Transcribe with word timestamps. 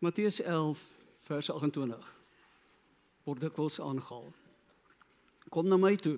Matteus 0.00 0.40
11 0.40 0.80
vers 1.28 1.50
28 1.50 2.06
word 3.28 3.42
dikwels 3.44 3.76
aangehaal. 3.84 4.30
Kom 5.52 5.68
na 5.68 5.76
my 5.76 5.92
toe. 6.00 6.16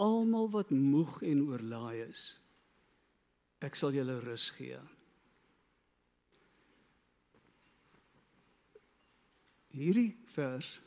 Almal 0.00 0.48
wat 0.54 0.70
moeg 0.72 1.18
en 1.28 1.42
oorlaai 1.50 2.06
is, 2.06 2.22
ek 3.60 3.76
sal 3.76 3.92
julle 3.92 4.16
rus 4.24 4.48
gee. 4.56 4.80
Hierdie 9.76 10.14
vers 10.32 10.78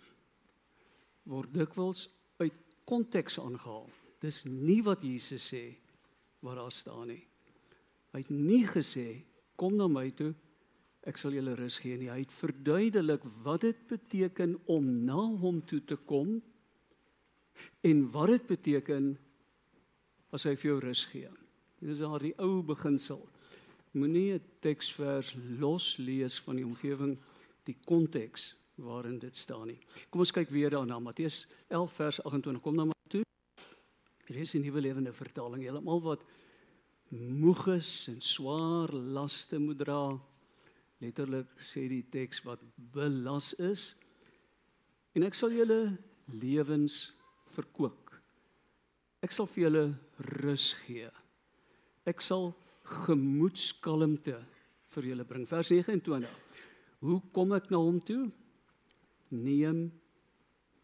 word 1.29 1.54
dikwels 1.54 2.07
uit 2.41 2.57
konteks 2.89 3.38
aangehaal. 3.38 3.86
Dis 4.25 4.41
nie 4.49 4.81
wat 4.89 5.05
Jesus 5.05 5.52
sê 5.54 5.68
wat 6.41 6.57
daar 6.57 6.73
staan 6.73 7.11
nie. 7.13 7.21
Hy 8.09 8.25
het 8.25 8.33
nie 8.33 8.63
gesê 8.65 9.11
kom 9.54 9.77
na 9.77 9.86
my 9.86 10.09
toe 10.18 10.33
ek 11.09 11.18
sal 11.18 11.33
julle 11.33 11.55
rus 11.57 11.79
gee 11.81 11.97
nie. 11.97 12.11
Hy 12.11 12.21
het 12.21 12.34
verduidelik 12.38 13.23
wat 13.45 13.66
dit 13.66 13.77
beteken 13.89 14.55
om 14.70 14.88
na 15.05 15.20
hom 15.41 15.62
toe 15.66 15.81
te 15.81 15.98
kom 15.98 16.39
en 17.85 18.03
wat 18.13 18.35
dit 18.35 18.48
beteken 18.48 19.11
as 20.31 20.45
hy 20.48 20.55
vir 20.55 20.72
jou 20.72 20.80
rus 20.85 21.05
gee. 21.11 21.30
Dit 21.81 21.95
is 21.95 22.03
daardie 22.03 22.35
ou 22.41 22.61
beginsel. 22.66 23.22
Moenie 23.98 24.34
'n 24.34 24.41
teksvers 24.61 25.35
los 25.59 25.98
lees 25.98 26.39
van 26.39 26.55
die 26.55 26.66
omgewing, 26.66 27.17
die 27.66 27.77
konteks 27.86 28.55
waarin 28.75 29.20
dit 29.20 29.38
staan 29.38 29.67
nie. 29.67 29.80
Kom 30.09 30.22
ons 30.22 30.31
kyk 30.31 30.49
weer 30.49 30.70
daarna 30.70 30.99
Matteus 30.99 31.47
11 31.67 31.94
vers 31.94 32.23
28. 32.23 32.61
Kom 32.61 32.75
na 32.75 32.86
my 32.86 32.94
toe. 33.09 33.23
Hier 34.27 34.41
is 34.41 34.55
'n 34.55 34.61
nuwe 34.61 34.81
lewende 34.81 35.13
vertaling. 35.13 35.63
Julle 35.63 35.77
almal 35.77 36.02
wat 36.02 36.23
moeg 37.09 37.67
is 37.67 38.08
en 38.08 38.22
swaar 38.22 38.94
laste 38.94 39.59
moet 39.59 39.77
dra. 39.77 40.20
Letterlik 41.01 41.49
sê 41.65 41.87
die 41.89 42.03
teks 42.13 42.43
wat 42.45 42.61
belas 42.93 43.53
is. 43.57 43.91
En 45.17 45.25
ek 45.25 45.35
sal 45.38 45.53
julle 45.55 45.97
lewens 46.30 47.09
verkoop. 47.55 48.11
Ek 49.25 49.33
sal 49.33 49.49
vir 49.53 49.66
julle 49.66 49.85
rus 50.41 50.71
gee. 50.85 51.09
Ek 52.09 52.21
sal 52.25 52.52
gemoedskalmte 53.05 54.38
vir 54.93 55.09
julle 55.11 55.25
bring. 55.27 55.47
Vers 55.49 55.71
29. 55.73 56.30
Hoe 57.02 57.19
kom 57.33 57.55
ek 57.58 57.69
na 57.73 57.81
hom 57.81 57.99
toe? 58.05 58.30
Neem 59.31 59.88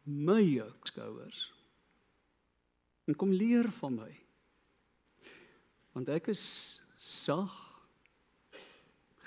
my 0.08 0.40
juk 0.42 0.90
skouers. 0.90 1.48
En 3.08 3.16
kom 3.16 3.32
leer 3.32 3.70
van 3.80 4.00
my. 4.02 4.12
Want 5.96 6.10
ek 6.14 6.32
is 6.34 6.44
sag, 7.02 7.54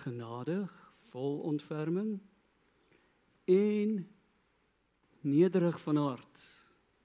genadig, 0.02 0.80
vol 1.12 1.41
ontferming 1.50 2.19
en 3.50 3.97
nederig 5.20 5.80
van 5.83 5.97
hart. 5.97 6.44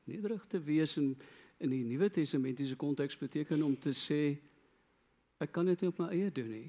Nederig 0.06 0.46
te 0.48 0.62
wees 0.62 0.98
in 1.02 1.16
in 1.64 1.72
die 1.72 1.84
Nuwe 1.88 2.10
Testamentiese 2.12 2.76
konteks 2.76 3.18
beteken 3.18 3.64
om 3.64 3.78
te 3.80 3.94
sê 3.96 4.36
ek 5.40 5.54
kan 5.56 5.68
dit 5.70 5.82
nie 5.82 5.92
op 5.92 6.02
my 6.02 6.10
eie 6.12 6.32
doen 6.34 6.52
nie. 6.52 6.68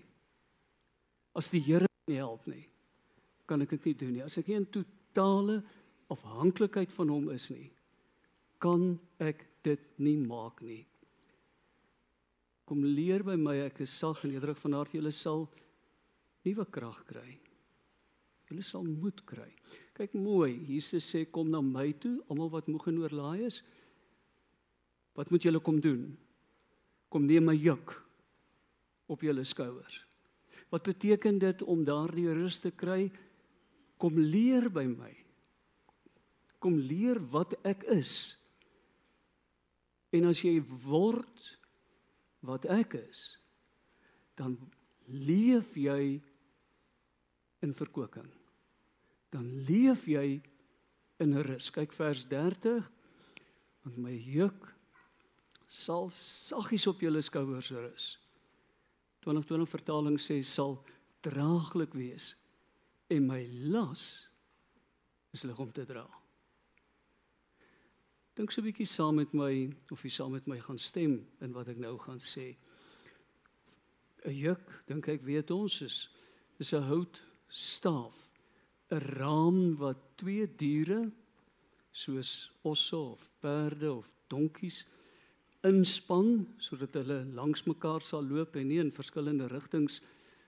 As 1.36 1.50
die 1.52 1.60
Here 1.64 1.88
nie 2.06 2.20
help 2.20 2.46
nie, 2.46 2.64
kan 3.50 3.62
ek 3.62 3.74
dit 3.76 3.90
nie 3.90 3.96
doen 4.02 4.12
nie. 4.14 4.24
As 4.24 4.38
ek 4.38 4.48
nie 4.50 4.60
in 4.60 4.68
totale 4.72 5.60
afhanklikheid 6.12 6.94
van 6.94 7.10
hom 7.10 7.30
is 7.34 7.48
nie, 7.50 7.66
kan 8.62 8.94
ek 9.22 9.42
dit 9.66 9.82
nie 9.98 10.16
maak 10.22 10.62
nie. 10.64 10.84
Kom 12.66 12.82
leer 12.82 13.22
by 13.26 13.36
my, 13.38 13.56
ek 13.66 13.82
is 13.84 13.94
sag 13.94 14.24
en 14.24 14.32
nederig 14.34 14.58
van 14.62 14.78
hart, 14.78 14.94
jy 14.94 15.12
sal 15.14 15.46
nuwe 16.46 16.66
krag 16.70 17.02
kry. 17.08 17.34
Jy 18.46 18.62
sal 18.62 18.86
moed 18.86 19.24
kry. 19.26 19.48
Kyk 19.96 20.14
mooi, 20.14 20.54
Jesus 20.68 21.08
sê 21.10 21.24
kom 21.26 21.50
na 21.50 21.58
my 21.64 21.90
toe, 21.98 22.20
almal 22.30 22.52
wat 22.52 22.68
moeg 22.70 22.86
en 22.92 23.00
oorlaai 23.02 23.46
is. 23.48 23.60
Wat 25.18 25.32
moet 25.32 25.42
julle 25.48 25.62
kom 25.64 25.80
doen? 25.82 26.12
Kom 27.10 27.26
neem 27.26 27.46
my 27.48 27.56
juk 27.56 27.96
op 29.10 29.22
julle 29.24 29.42
skouers. 29.46 29.98
Wat 30.70 30.86
beteken 30.86 31.38
dit 31.42 31.62
om 31.62 31.84
daardie 31.86 32.28
rus 32.34 32.60
te 32.62 32.70
kry? 32.74 33.06
Kom 33.98 34.18
leer 34.18 34.68
by 34.70 34.84
my. 34.90 35.12
Kom 36.62 36.78
leer 36.78 37.18
wat 37.32 37.54
ek 37.66 37.86
is. 37.96 38.36
En 40.14 40.28
as 40.30 40.42
jy 40.44 40.58
word 40.86 41.50
wat 42.46 42.66
ek 42.70 42.98
is, 43.00 43.28
dan 44.38 44.54
leef 45.06 45.74
jy 45.78 46.18
in 47.60 47.74
verkoeking 47.74 48.32
dan 49.36 49.46
leef 49.68 50.06
jy 50.08 50.40
in 51.22 51.36
rus. 51.44 51.70
Kyk 51.74 51.94
vers 51.96 52.24
30. 52.30 52.84
Want 53.84 53.98
my 54.00 54.14
juk 54.14 54.70
sal 55.66 56.08
saggies 56.14 56.86
op 56.86 57.02
julle 57.02 57.22
skouers 57.24 57.72
rus. 57.74 58.14
2020 59.26 59.68
vertaling 59.70 60.20
sê 60.22 60.38
sal 60.46 60.78
draaglik 61.26 61.94
wees 61.98 62.34
en 63.10 63.26
my 63.26 63.42
las 63.72 64.26
is 65.34 65.44
lig 65.46 65.58
om 65.58 65.72
te 65.74 65.84
dra. 65.86 66.06
Dink 68.36 68.52
so 68.52 68.60
'n 68.60 68.68
bietjie 68.68 68.86
saam 68.86 69.16
met 69.16 69.32
my 69.34 69.72
of 69.90 70.02
jy 70.02 70.10
saam 70.10 70.32
met 70.32 70.46
my 70.46 70.60
gaan 70.60 70.78
stem 70.78 71.26
in 71.40 71.52
wat 71.52 71.68
ek 71.68 71.78
nou 71.78 71.98
gaan 71.98 72.20
sê. 72.20 72.56
'n 74.24 74.32
Juk, 74.32 74.84
dink 74.86 75.08
ek 75.08 75.22
weet 75.22 75.50
ons 75.50 75.82
is 75.82 76.08
is 76.58 76.72
'n 76.72 76.82
hout 76.82 77.22
staaf. 77.48 78.26
'n 78.90 79.02
raam 79.18 79.76
wat 79.76 79.98
twee 80.14 80.46
diere 80.46 81.10
soos 81.90 82.50
osse 82.62 82.96
of 82.96 83.22
perde 83.40 83.92
of 83.92 84.06
donkies 84.30 84.84
inspan 85.66 86.46
sodat 86.62 86.94
hulle 86.94 87.24
langs 87.34 87.64
mekaar 87.66 88.04
sal 88.04 88.22
loop 88.22 88.54
en 88.56 88.68
nie 88.68 88.78
in 88.78 88.92
verskillende 88.94 89.48
rigtings 89.50 90.00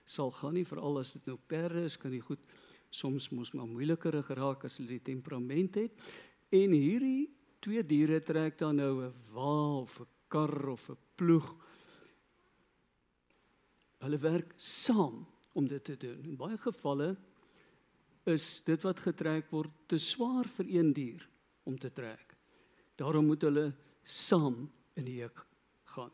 sal 0.05 0.31
gaan 0.31 0.55
nie. 0.55 0.65
Veral 0.65 1.01
as 1.01 1.11
dit 1.17 1.25
nou 1.27 1.37
perde 1.47 1.83
is 1.83 1.97
kan 1.97 2.13
die 2.15 2.23
goed 2.23 2.39
soms 2.89 3.29
mos 3.35 3.51
maar 3.53 3.67
moeiliker 3.67 4.21
geraak 4.23 4.63
as 4.65 4.79
hulle 4.79 4.95
die 4.95 5.07
temperament 5.11 5.75
het. 5.75 5.91
En 6.49 6.71
hierdie 6.71 7.27
twee 7.59 7.83
diere 7.83 8.21
trek 8.23 8.57
dan 8.57 8.79
nou 8.79 9.03
'n 9.03 9.13
wa 9.33 9.81
of 9.83 9.99
'n 9.99 10.07
kar 10.29 10.69
of 10.69 10.89
'n 10.89 10.97
ploeg. 11.15 11.55
Hulle 13.99 14.17
werk 14.17 14.53
saam 14.57 15.27
om 15.53 15.67
dit 15.67 15.83
te 15.83 15.97
doen 15.97 16.23
in 16.23 16.37
baie 16.37 16.57
gevalle 16.57 17.15
is 18.29 18.61
dit 18.65 18.81
wat 18.85 18.99
getrek 18.99 19.49
word 19.53 19.71
te 19.89 19.97
swaar 19.97 20.47
vir 20.57 20.67
een 20.69 20.93
dier 20.93 21.23
om 21.69 21.77
te 21.77 21.91
trek. 21.93 22.35
Daarom 22.99 23.29
moet 23.29 23.45
hulle 23.47 23.69
saam 24.03 24.67
in 24.99 25.05
die 25.07 25.19
juk 25.21 25.45
gaan. 25.95 26.11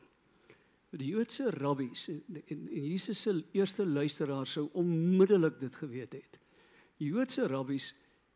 Die 0.96 1.12
Joodse 1.12 1.50
rabbies 1.52 2.06
en, 2.08 2.22
en, 2.40 2.68
en 2.72 2.86
Jesus 2.88 3.20
se 3.26 3.34
eerste 3.52 3.86
luisteraars 3.86 4.54
sou 4.56 4.70
onmiddellik 4.80 5.60
dit 5.60 5.76
geweet 5.76 6.14
het. 6.16 6.40
Die 7.02 7.10
Joodse 7.12 7.50
rabbies 7.52 7.90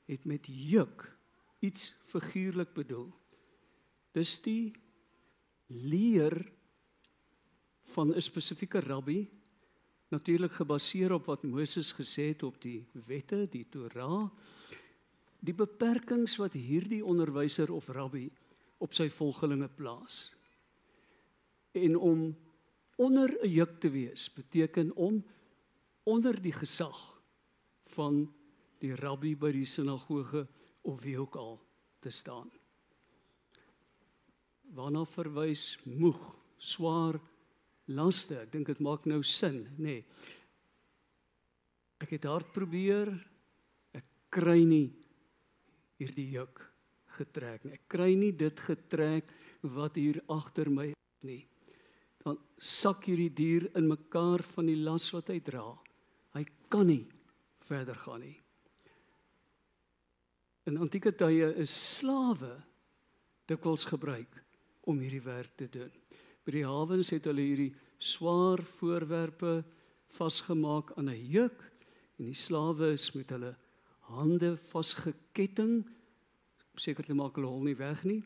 het 0.09 0.25
met 0.27 0.47
juk 0.49 1.05
iets 1.63 1.93
figuurlik 2.11 2.73
bedoel. 2.75 3.07
Dis 4.17 4.33
die 4.43 4.73
leer 5.67 6.35
van 7.93 8.11
'n 8.11 8.21
spesifieke 8.21 8.79
rabbi 8.79 9.29
natuurlik 10.09 10.51
gebaseer 10.57 11.13
op 11.13 11.25
wat 11.29 11.43
Moses 11.43 11.91
gesê 11.93 12.31
het 12.33 12.43
op 12.43 12.57
die 12.61 12.85
wette, 13.05 13.45
die 13.51 13.65
Torah, 13.69 14.29
die 15.39 15.53
beperkings 15.53 16.35
wat 16.41 16.57
hierdie 16.57 17.03
onderwyser 17.05 17.71
of 17.71 17.87
rabbi 17.93 18.27
op 18.77 18.93
sy 18.95 19.09
volgelinge 19.13 19.69
plaas. 19.69 20.29
En 21.71 21.95
om 21.95 22.35
onder 22.97 23.29
'n 23.43 23.49
juk 23.49 23.79
te 23.79 23.89
wees 23.89 24.33
beteken 24.33 24.95
om 24.95 25.23
onder 26.03 26.41
die 26.41 26.53
gesag 26.53 27.21
van 27.85 28.33
die 28.79 28.95
rabbi 28.95 29.35
by 29.35 29.51
die 29.51 29.65
sinagoge 29.65 30.47
of 30.81 31.01
wie 31.01 31.19
ook 31.19 31.35
al 31.35 31.59
te 31.99 32.09
staan. 32.09 32.51
Waarna 34.73 35.05
verwys 35.05 35.79
moeg, 35.83 36.19
swaar 36.57 37.19
laste. 37.89 38.37
Ek 38.43 38.51
dink 38.53 38.69
dit 38.71 38.81
maak 38.85 39.05
nou 39.09 39.21
sin, 39.25 39.63
nê. 39.77 39.99
Nee. 39.99 40.05
Ek 41.99 42.15
het 42.15 42.27
hard 42.29 42.53
probeer. 42.55 43.11
Ek 43.97 44.05
kry 44.31 44.61
nie 44.63 44.87
hierdie 45.99 46.29
juk 46.37 46.61
getrek 47.17 47.65
nie. 47.65 47.75
Ek 47.75 47.87
kry 47.91 48.13
nie 48.15 48.31
dit 48.35 48.61
getrek 48.63 49.31
wat 49.75 49.97
hier 49.99 50.21
agter 50.31 50.69
my 50.71 50.89
is 50.93 51.25
nie. 51.27 51.41
Dan 52.23 52.39
sak 52.61 53.07
hierdie 53.09 53.31
dier 53.35 53.67
in 53.79 53.89
mekaar 53.89 54.43
van 54.55 54.69
die 54.71 54.79
las 54.79 55.09
wat 55.15 55.31
hy 55.33 55.39
dra. 55.43 55.65
Hy 56.35 56.45
kan 56.71 56.87
nie 56.87 57.03
verder 57.67 57.97
gaan 57.99 58.23
nie. 58.23 58.37
In 60.69 60.77
antieke 60.79 61.11
tye 61.17 61.49
is 61.59 61.73
slawe 61.73 62.53
dikwels 63.49 63.87
gebruik 63.89 64.35
om 64.89 64.99
hierdie 65.01 65.23
werk 65.25 65.55
te 65.57 65.67
doen. 65.71 65.91
By 66.49 66.55
die 66.55 66.65
hawens 66.65 67.11
het 67.13 67.27
hulle 67.29 67.43
hierdie 67.45 67.75
swaar 68.01 68.63
voorwerpe 68.79 69.59
vasgemaak 70.17 70.95
aan 70.97 71.11
'n 71.11 71.25
juk 71.29 71.59
en 72.17 72.25
die 72.25 72.33
slawe 72.33 72.87
is 72.93 73.11
met 73.13 73.29
hulle 73.29 73.51
hande 74.09 74.55
vasgeketting 74.71 75.85
seker 76.73 77.05
te 77.05 77.13
maak 77.13 77.35
hulle 77.37 77.51
hol 77.53 77.61
nie 77.67 77.77
weg 77.77 78.01
nie 78.03 78.23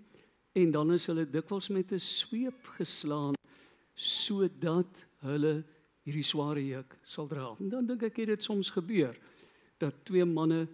en 0.55 0.71
dan 0.71 0.93
is 0.95 1.09
hulle 1.11 1.25
dikwels 1.27 1.67
met 1.67 1.91
'n 1.91 1.99
sweep 1.99 2.63
geslaan 2.79 3.35
sodat 3.93 5.03
hulle 5.27 5.65
hierdie 6.05 6.23
sware 6.23 6.63
juk 6.63 6.95
sal 7.03 7.27
dra. 7.27 7.57
En 7.59 7.69
dan 7.69 7.85
dink 7.85 8.03
ek 8.03 8.23
het 8.23 8.27
dit 8.27 8.43
soms 8.43 8.69
gebeur 8.69 9.19
dat 9.79 10.05
twee 10.05 10.23
manne 10.23 10.67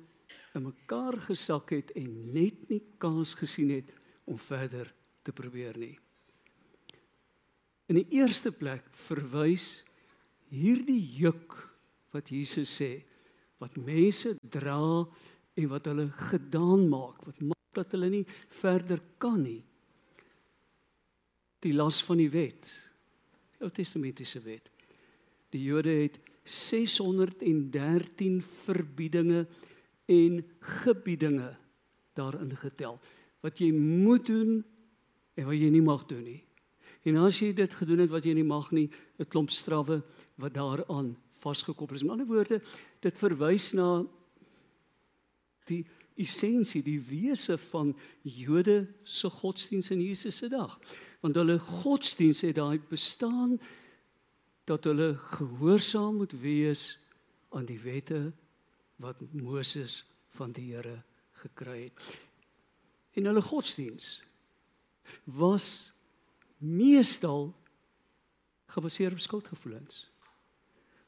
in 0.54 0.69
mekaar 0.69 1.18
gesak 1.18 1.72
het 1.72 1.90
en 1.98 2.31
net 2.31 2.69
nie 2.69 2.84
kans 3.00 3.34
gesien 3.34 3.72
het 3.72 3.90
om 4.25 4.38
verder 4.38 4.94
te 5.24 5.31
probeer 5.34 5.78
nie. 5.78 5.98
In 7.89 7.97
die 7.97 8.19
eerste 8.19 8.51
plek 8.53 8.86
verwys 9.07 9.83
hierdie 10.53 11.01
juk 11.19 11.56
wat 12.13 12.30
Jesus 12.33 12.69
sê 12.80 13.00
wat 13.62 13.77
mense 13.81 14.36
dra 14.41 14.80
en 15.59 15.71
wat 15.71 15.89
hulle 15.89 16.07
gedaan 16.30 16.86
maak 16.89 17.25
wat 17.25 17.41
maak 17.41 17.74
dat 17.77 17.91
hulle 17.95 18.09
nie 18.13 18.25
verder 18.62 19.01
kan 19.21 19.41
nie. 19.41 19.62
Die 21.59 21.74
las 21.75 22.00
van 22.06 22.21
die 22.21 22.31
wet 22.33 22.69
die 23.59 23.65
Ou 23.65 23.71
Testamentiese 23.75 24.39
wet. 24.45 24.69
Die 25.51 25.63
Jode 25.65 25.91
het 26.06 26.19
613 26.47 28.41
verbiedinge 28.63 29.47
en 30.09 30.45
gebiedinge 30.80 31.57
daarin 32.15 32.56
getel. 32.57 33.00
Wat 33.44 33.59
jy 33.59 33.71
moet 33.75 34.25
doen 34.27 34.63
en 35.36 35.45
wat 35.45 35.59
jy 35.59 35.69
nie 35.74 35.83
mag 35.83 36.06
doen 36.07 36.24
nie. 36.24 36.44
En 37.07 37.18
as 37.24 37.40
jy 37.40 37.54
dit 37.56 37.74
gedoen 37.74 38.04
het 38.04 38.12
wat 38.12 38.25
jy 38.25 38.34
nie 38.34 38.48
mag 38.48 38.72
nie, 38.72 38.90
'n 39.19 39.28
klomp 39.28 39.50
strawwe 39.50 40.04
wat 40.36 40.54
daaraan 40.54 41.16
vasgekoppel 41.40 41.96
is. 41.96 42.01
In 42.01 42.10
ander 42.10 42.28
woorde, 42.28 42.62
dit 43.00 43.18
verwys 43.18 43.74
na 43.74 44.06
die 45.66 45.86
essensie, 46.19 46.84
die 46.84 47.00
wese 47.00 47.57
van 47.57 47.94
Jode 48.24 48.88
se 49.04 49.30
godsdiens 49.30 49.92
in 49.92 50.01
Jesus 50.01 50.38
se 50.38 50.50
dag. 50.50 50.80
Want 51.22 51.36
hulle 51.36 51.60
godsdiens 51.60 52.42
het 52.42 52.56
daai 52.56 52.80
bestaan 52.90 53.60
dat 54.69 54.84
hulle 54.84 55.16
gehoorsaam 55.16 56.16
moet 56.16 56.36
wees 56.42 57.00
aan 57.50 57.66
die 57.66 57.80
wette 57.80 58.31
wat 58.96 59.22
Moses 59.31 60.04
van 60.38 60.51
die 60.51 60.74
Here 60.74 61.01
gekry 61.42 61.84
het. 61.84 62.01
En 63.18 63.25
hulle 63.25 63.42
godsdiens 63.42 64.19
was 65.24 65.92
meestal 66.59 67.50
gebaseer 68.69 69.11
op 69.11 69.19
skuldgevoelens. 69.19 70.06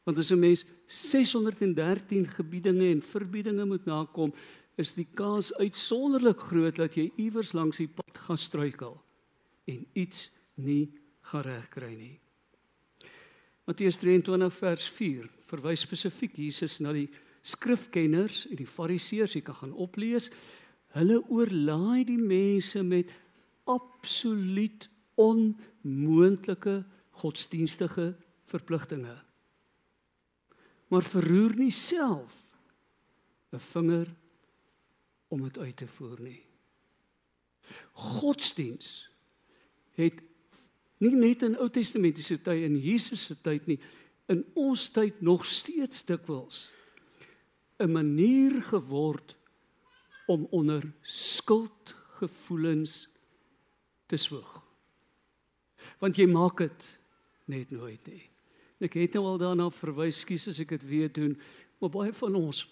Want 0.04 0.18
as 0.18 0.32
'n 0.32 0.40
mens 0.40 0.66
613 0.86 2.28
gebiedinge 2.28 2.90
en 2.90 3.02
verbiedinge 3.02 3.66
moet 3.66 3.86
nakom, 3.86 4.34
is 4.76 4.94
die 4.94 5.08
kans 5.14 5.54
uitsonderlik 5.54 6.40
groot 6.40 6.76
dat 6.76 6.96
jy 6.96 7.12
iewers 7.16 7.52
langs 7.52 7.78
die 7.78 7.88
pad 7.88 8.18
gaan 8.18 8.38
struikel 8.38 9.02
en 9.66 9.86
iets 9.94 10.32
nie 10.54 10.92
gaan 11.22 11.42
regkry 11.42 11.94
nie. 11.96 12.20
Matteus 13.64 13.98
23 14.02 14.54
vers 14.54 14.88
4 14.90 15.30
verwys 15.52 15.84
spesifiek 15.86 16.38
Jesus 16.38 16.80
na 16.80 16.94
die 16.96 17.10
skrifkenners 17.42 18.48
en 18.50 18.58
die 18.60 18.70
fariseërs, 18.70 19.36
jy 19.38 19.42
kan 19.46 19.56
gaan 19.56 19.74
oplees. 19.74 20.30
Hulle 20.98 21.22
oorlaai 21.30 22.04
die 22.06 22.20
mense 22.20 22.82
met 22.84 23.12
absoluut 23.70 24.90
onmoontlike 25.22 26.82
godsdienstige 27.22 28.16
verpligtinge. 28.50 29.18
Maar 30.92 31.04
verroer 31.04 31.56
nie 31.56 31.72
self 31.72 32.34
'n 33.52 33.60
vinger 33.60 34.16
om 35.28 35.44
dit 35.44 35.58
uit 35.58 35.78
te 35.78 35.88
voer 35.88 36.22
nie. 36.22 36.44
Godsdiens 37.94 39.10
het 39.96 40.22
nie 40.98 41.16
net 41.16 41.42
in 41.42 41.58
Ou 41.58 41.70
Testamentiese 41.70 42.42
tyd 42.42 42.64
en 42.64 42.80
Jesus 42.80 43.26
se 43.26 43.42
tyd 43.42 43.68
nie, 43.68 43.80
in 44.32 44.46
ons 44.54 44.90
tyd 44.90 45.22
nog 45.22 45.46
steeds 45.46 46.06
dikwels 46.06 46.72
'n 47.80 47.92
manier 47.92 48.64
geword 48.64 49.36
om 50.28 50.48
onder 50.52 50.94
skuldgevoelens 51.02 53.10
te 54.06 54.18
swoeg. 54.18 54.61
Want 56.00 56.18
jy 56.18 56.28
maak 56.30 56.62
dit 56.64 56.90
net 57.52 57.72
nooit 57.72 58.08
nie. 58.08 58.24
Ek 58.82 58.98
het 58.98 59.14
nou 59.18 59.26
al 59.30 59.42
daarna 59.42 59.70
verwys, 59.74 60.24
skuis 60.24 60.48
as 60.50 60.60
ek 60.64 60.74
dit 60.78 60.86
weer 60.90 61.12
doen, 61.14 61.36
maar 61.82 61.94
baie 61.94 62.14
van 62.14 62.38
ons 62.40 62.64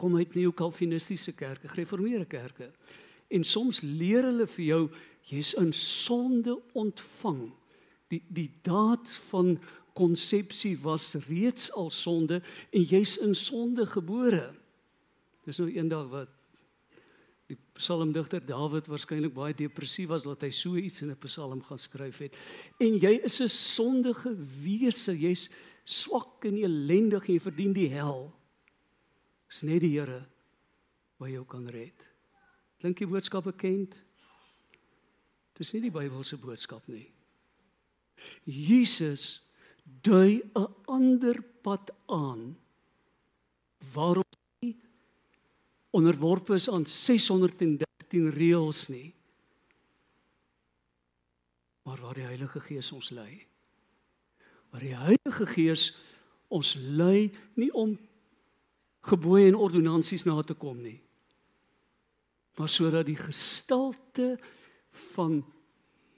kom 0.00 0.16
uit 0.16 0.34
neo-kalvinistiese 0.34 1.34
kerke, 1.36 1.68
gereformeerde 1.70 2.26
kerke. 2.26 2.70
En 3.32 3.44
soms 3.44 3.82
leer 3.84 4.26
hulle 4.26 4.48
vir 4.56 4.64
jou 4.64 4.82
jy's 5.30 5.52
in 5.60 5.70
sonde 5.76 6.56
ontvang. 6.78 7.44
Die 8.12 8.22
die 8.34 8.50
daad 8.66 9.12
van 9.30 9.54
konsepsie 9.96 10.74
was 10.82 11.12
reeds 11.28 11.70
al 11.76 11.90
sonde 11.92 12.40
en 12.72 12.84
jy's 12.88 13.18
in 13.24 13.34
sonde 13.36 13.86
gebore. 13.86 14.50
Dis 15.46 15.60
nou 15.60 15.68
eendag 15.70 16.08
wat 16.12 16.32
die 17.50 17.58
psalmdigter 17.76 18.40
Dawid 18.40 18.88
waarskynlik 18.88 19.34
baie 19.34 19.54
depressief 19.54 20.08
was 20.08 20.24
dat 20.24 20.42
hy 20.42 20.50
so 20.50 20.76
iets 20.76 21.02
in 21.02 21.10
'n 21.10 21.18
psalm 21.26 21.62
gaan 21.62 21.78
skryf 21.78 22.18
het. 22.18 22.34
En 22.78 22.98
jy 22.98 23.20
is 23.24 23.40
'n 23.40 23.48
sondige 23.48 24.34
wese, 24.62 25.12
jy's 25.18 25.50
swak 25.84 26.44
en 26.44 26.56
ellendig 26.56 27.28
en 27.28 27.34
jy 27.34 27.40
verdien 27.40 27.72
die 27.72 27.88
hel. 27.88 28.32
Dis 29.48 29.62
net 29.62 29.80
die 29.80 29.98
Here 29.98 30.24
wat 31.18 31.30
jou 31.30 31.44
kan 31.44 31.68
red. 31.68 32.08
Klink 32.80 32.98
die 32.98 33.06
boodskap 33.06 33.44
bekend? 33.44 34.00
Dis 35.58 35.72
nie 35.72 35.82
die 35.82 35.94
Bybelse 35.94 36.38
boodskap 36.40 36.88
nie. 36.88 37.12
Jesus 38.44 39.42
dui 40.02 40.42
'n 40.54 40.66
ander 40.86 41.42
pad 41.62 41.90
aan 42.06 42.56
waarop 43.94 44.26
hy 44.34 44.41
onderworpe 45.92 46.56
is 46.58 46.68
aan 46.72 46.86
613 46.88 48.30
reëls 48.36 48.86
nie 48.92 49.10
maar 51.86 52.00
waar 52.00 52.18
die 52.18 52.28
Heilige 52.28 52.62
Gees 52.64 52.92
ons 52.92 53.10
lei 53.14 53.44
waar 54.72 54.84
die 54.84 54.96
Heilige 54.96 55.46
Gees 55.52 55.86
ons 56.52 56.74
lei 56.74 57.30
nie 57.60 57.70
om 57.72 57.96
gebooie 59.08 59.48
en 59.50 59.58
ordonnansies 59.58 60.26
na 60.28 60.40
te 60.46 60.56
kom 60.58 60.82
nie 60.82 61.00
maar 62.60 62.68
sodat 62.68 63.08
die 63.08 63.16
gestalte 63.16 64.36
van 65.14 65.40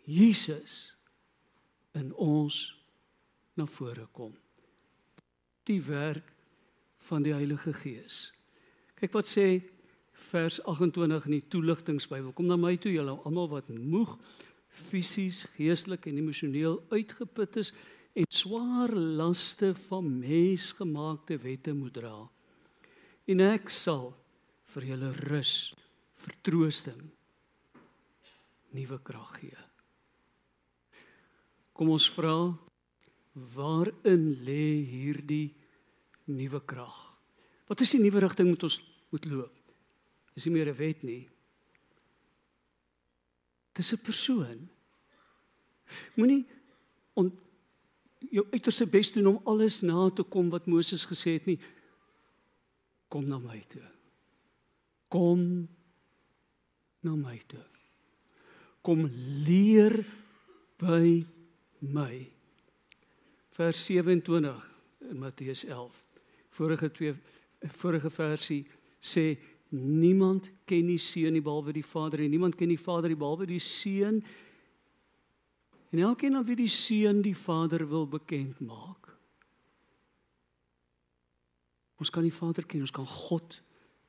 Jesus 0.04 0.94
in 1.94 2.10
ons 2.14 2.74
na 3.54 3.66
vore 3.66 4.06
kom. 4.12 4.34
Die 5.64 5.80
werk 5.82 6.26
van 7.08 7.22
die 7.22 7.32
Heilige 7.32 7.72
Gees. 7.72 8.32
Kyk 9.00 9.14
wat 9.16 9.28
sê 9.28 9.46
vers 10.30 10.60
28 10.66 11.28
in 11.28 11.36
die 11.36 11.46
toeligtingsbybel. 11.52 12.32
Kom 12.34 12.48
na 12.48 12.58
my 12.58 12.76
toe 12.80 12.92
julle 12.94 13.16
almal 13.26 13.50
wat 13.52 13.70
moeg 13.70 14.16
fisies, 14.74 15.44
geestelik 15.54 16.08
en 16.10 16.18
emosioneel 16.18 16.80
uitgeput 16.90 17.60
is 17.62 17.70
en 18.14 18.26
swaar 18.30 18.90
laste 18.94 19.72
van 19.88 20.08
mensgemaakte 20.18 21.38
wette 21.42 21.74
moet 21.74 21.94
dra. 21.94 22.16
En 23.30 23.42
ek 23.42 23.70
sal 23.72 24.12
vir 24.74 24.90
julle 24.90 25.12
rus, 25.30 25.74
vertroosting, 26.24 27.00
nuwe 28.74 28.98
krag 29.06 29.32
gee. 29.38 29.64
Kom 31.74 31.90
ons 31.94 32.06
vra 32.14 32.36
waarin 33.54 34.28
lê 34.46 34.66
hierdie 34.86 35.54
nuwe 36.30 36.62
krag? 36.62 37.13
Wat 37.74 37.82
is 37.82 37.90
die 37.90 37.98
nuwe 37.98 38.20
rigting 38.22 38.46
moet 38.46 38.62
ons 38.62 38.76
moet 39.10 39.24
loop? 39.26 39.54
Dis 40.38 40.44
nie 40.46 40.52
meer 40.54 40.68
'n 40.70 40.78
wet 40.78 41.02
nie. 41.02 41.26
Dis 43.74 43.92
'n 43.92 43.98
persoon. 43.98 44.68
Moenie 46.14 46.46
on 47.14 47.32
jou 48.30 48.46
uiterste 48.52 48.86
bes 48.86 49.10
doen 49.12 49.26
om 49.26 49.40
alles 49.44 49.80
na 49.80 50.10
te 50.10 50.22
kom 50.22 50.50
wat 50.50 50.66
Moses 50.66 51.04
gesê 51.04 51.34
het 51.34 51.46
nie. 51.46 51.58
Kom 53.08 53.26
na 53.26 53.38
my 53.38 53.64
toe. 53.68 53.82
Kom 55.08 55.68
na 57.00 57.16
my 57.16 57.42
toe. 57.46 57.64
Kom 58.82 59.10
leer 59.46 60.06
by 60.78 61.26
my 61.78 62.30
vers 63.50 63.84
27 63.84 64.70
in 65.10 65.18
Matteus 65.18 65.64
11. 65.64 66.02
Vorige 66.50 66.90
twee 66.90 67.14
vorige 67.72 68.10
versie 68.10 68.64
sê 69.00 69.34
niemand 69.74 70.50
ken 70.68 70.86
die 70.86 71.00
seun 71.00 71.34
nie 71.34 71.42
behalwe 71.44 71.74
die 71.74 71.86
Vader 71.86 72.22
en 72.24 72.30
niemand 72.30 72.56
ken 72.56 72.70
die 72.70 72.80
Vader 72.80 73.10
nie 73.10 73.18
behalwe 73.18 73.46
die 73.48 73.62
seun. 73.62 74.20
En 75.90 76.02
elkeen 76.02 76.36
aan 76.36 76.46
wie 76.46 76.58
die 76.58 76.70
seun 76.70 77.22
die 77.22 77.36
Vader 77.36 77.86
wil 77.88 78.06
bekend 78.10 78.60
maak. 78.60 79.10
Ons 82.02 82.10
kan 82.10 82.26
die 82.26 82.34
Vader 82.34 82.66
ken, 82.66 82.82
ons 82.82 82.94
kan 82.94 83.06
God 83.06 83.60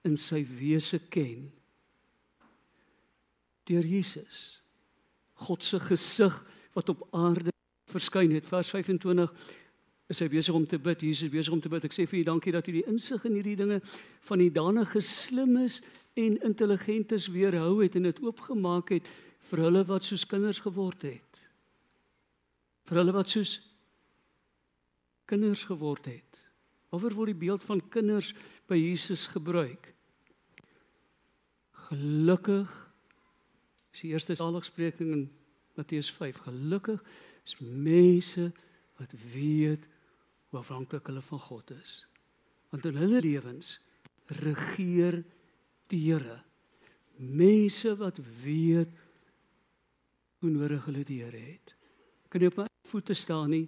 in 0.05 0.17
sy 0.17 0.41
wese 0.57 0.99
ken. 1.13 1.47
Deur 3.65 3.85
Jesus. 3.85 4.61
God 5.45 5.63
se 5.65 5.79
gesig 5.81 6.35
wat 6.75 6.89
op 6.89 7.05
aarde 7.15 7.53
verskyn 7.89 8.33
het. 8.35 8.45
Vers 8.49 8.69
25 8.73 9.31
is 10.11 10.21
hy 10.21 10.27
besig 10.29 10.53
om 10.53 10.65
te 10.69 10.77
bid. 10.81 11.01
Jesus 11.01 11.31
besig 11.33 11.53
om 11.53 11.61
te 11.61 11.69
bid. 11.71 11.85
Ek 11.87 11.95
sê 11.95 12.05
vir 12.09 12.21
u 12.21 12.23
dankie 12.27 12.53
dat 12.53 12.67
u 12.69 12.73
die 12.75 12.85
insig 12.89 13.23
in 13.25 13.37
hierdie 13.39 13.57
dinge 13.57 13.79
van 14.27 14.41
die 14.41 14.51
danige 14.53 15.01
slimmes 15.01 15.79
en 16.15 16.37
intelligentes 16.47 17.27
weerhou 17.33 17.81
het 17.81 17.97
en 17.97 18.07
dit 18.07 18.21
oopgemaak 18.23 18.93
het 18.95 19.07
vir 19.49 19.63
hulle 19.65 19.83
wat 19.89 20.05
soos 20.05 20.25
kinders 20.29 20.61
geword 20.63 21.07
het. 21.09 21.41
Vir 22.85 23.01
hulle 23.01 23.15
wat 23.15 23.33
soos 23.33 23.57
kinders 25.29 25.65
geword 25.65 26.05
het. 26.09 26.41
Waaroor 26.93 27.17
word 27.17 27.33
die 27.33 27.41
beeld 27.47 27.65
van 27.65 27.81
kinders 27.91 28.31
by 28.69 28.77
Jesus 28.77 29.25
gebruik? 29.33 29.89
Gelukkig 31.89 32.69
is 33.93 34.05
die 34.05 34.13
eerste 34.13 34.37
saligspreking 34.37 35.11
in 35.11 35.25
Matteus 35.75 36.11
5. 36.13 36.45
Gelukkig 36.45 37.01
is 37.45 37.57
mense 37.59 38.51
wat 38.99 39.11
weet 39.33 39.89
hoe 40.55 40.63
afhanklik 40.63 41.07
hulle 41.11 41.21
van 41.21 41.39
God 41.39 41.71
is. 41.75 42.05
Want 42.71 42.85
in 42.87 42.99
hulle 42.99 43.19
lewens 43.21 43.75
regeer 44.39 45.21
die 45.91 46.01
Here. 46.07 46.39
Mense 47.17 47.95
wat 47.99 48.19
weet 48.43 48.91
hoe 50.39 50.51
nodig 50.51 50.85
hulle 50.87 51.03
die 51.07 51.21
Here 51.23 51.41
het. 51.43 51.75
Kan 52.31 52.43
jy 52.43 52.51
op 52.51 52.63
my 52.63 52.69
voete 52.87 53.15
staan 53.17 53.51
nie? 53.51 53.67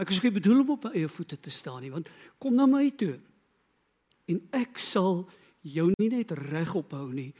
Ek 0.00 0.10
is 0.10 0.20
nie 0.24 0.32
bedoel 0.32 0.62
om 0.64 0.74
op 0.74 0.88
my 0.88 0.94
eie 0.96 1.08
voete 1.12 1.36
te 1.38 1.52
staan 1.52 1.82
nie, 1.84 1.92
want 1.92 2.08
kom 2.40 2.54
na 2.56 2.66
my 2.66 2.86
toe. 2.96 3.18
En 4.30 4.38
ek 4.56 4.78
sal 4.80 5.26
jou 5.66 5.90
nie 6.00 6.08
net 6.12 6.32
reg 6.48 6.72
ophou 6.78 7.10
nie. 7.12 7.30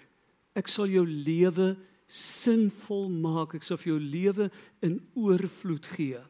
Ek 0.59 0.69
sal 0.69 0.91
jou 0.91 1.07
lewe 1.07 1.73
sinvol 2.11 3.09
maak. 3.09 3.55
Ek 3.57 3.65
sal 3.65 3.79
vir 3.81 3.95
jou 3.95 4.03
lewe 4.03 4.51
in 4.85 4.99
oorvloed 5.17 5.89
gee. 5.97 6.21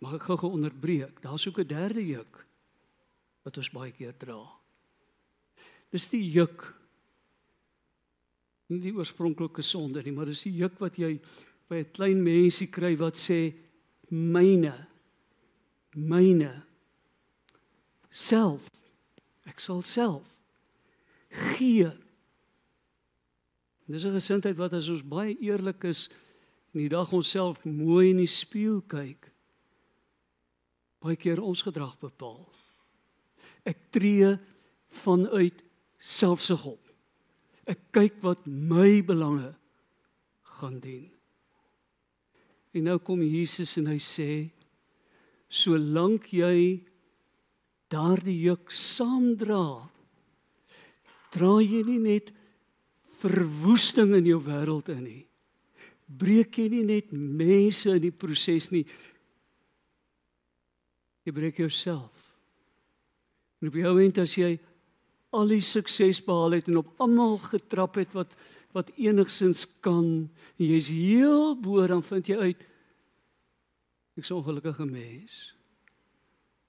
Mag 0.00 0.16
ek 0.16 0.28
gou-gou 0.30 0.54
onderbreek? 0.56 1.20
Daar's 1.20 1.46
ook 1.48 1.60
'n 1.60 1.68
derde 1.68 2.06
juk 2.06 2.46
wat 3.44 3.56
ons 3.56 3.70
baie 3.70 3.92
keer 3.92 4.16
dra. 4.16 4.40
Dis 5.90 6.08
die 6.08 6.30
juk 6.30 6.74
nie 8.70 8.80
die 8.80 8.94
oorspronklike 8.94 9.62
sonde 9.62 10.02
nie, 10.02 10.12
maar 10.12 10.26
dis 10.30 10.42
die 10.46 10.54
juk 10.54 10.78
wat 10.78 10.96
jy 10.96 11.18
by 11.68 11.82
'n 11.82 11.92
klein 11.92 12.22
mensie 12.22 12.68
kry 12.70 12.96
wat 12.96 13.16
sê 13.16 13.54
myne 14.10 14.86
myne 15.94 16.62
self 18.10 18.68
ek 19.46 19.60
sal 19.60 19.82
self 19.82 20.26
gee. 21.30 21.90
Dis 23.86 24.04
'n 24.04 24.14
gesindheid 24.14 24.56
wat 24.56 24.72
as 24.72 24.88
ons 24.88 25.02
baie 25.02 25.36
eerlik 25.40 25.84
is 25.84 26.08
in 26.74 26.80
die 26.80 26.88
dag 26.88 27.12
onsself 27.12 27.64
mooi 27.64 28.10
in 28.10 28.18
die 28.18 28.26
spieël 28.26 28.82
kyk 28.86 29.29
baie 31.00 31.16
keer 31.16 31.40
ons 31.40 31.62
gedrag 31.64 31.96
bepaal. 32.00 32.44
Ek 33.68 33.88
tree 33.92 34.34
vanuit 35.02 35.64
selfsug 36.00 36.64
op. 36.74 36.82
Ek 37.68 37.80
kyk 37.94 38.20
wat 38.24 38.46
my 38.46 39.00
belange 39.06 39.52
gaan 40.58 40.80
dien. 40.82 41.08
En 42.74 42.86
nou 42.86 42.98
kom 43.02 43.22
Jesus 43.24 43.76
en 43.80 43.90
hy 43.90 43.98
sê 44.02 44.30
solank 45.50 46.28
jy 46.30 46.80
daardie 47.90 48.36
juk 48.44 48.70
saamdra, 48.70 49.64
dra 51.34 51.56
jy 51.58 51.82
nie 51.88 51.98
net 52.04 52.30
verwoesting 53.20 54.14
in 54.20 54.28
jou 54.30 54.38
wêreld 54.46 54.92
in 54.94 55.02
nie. 55.02 55.24
Breek 56.06 56.58
jy 56.58 56.68
nie 56.70 56.84
net 56.86 57.10
mense 57.14 57.90
in 57.90 58.04
die 58.06 58.14
proses 58.14 58.70
nie, 58.70 58.84
Jy 61.24 61.32
breek 61.32 61.56
jouself. 61.56 62.12
En 63.60 63.68
op 63.68 63.74
jou 63.74 63.94
end 64.02 64.18
as 64.18 64.34
jy 64.38 64.58
al 65.36 65.52
die 65.52 65.62
sukses 65.62 66.22
behaal 66.24 66.58
het 66.58 66.68
en 66.70 66.80
op 66.80 66.94
almal 67.02 67.38
getrap 67.50 68.00
het 68.00 68.12
wat 68.16 68.36
wat 68.70 68.92
enigsins 69.02 69.64
kan 69.82 70.30
en 70.30 70.62
jy's 70.62 70.92
heel 70.94 71.56
bo 71.58 71.82
dan 71.90 72.04
vind 72.06 72.28
jy 72.30 72.36
uit 72.38 72.60
ek's 74.14 74.30
'n 74.30 74.38
ongelukkige 74.38 74.86
mens. 74.86 75.54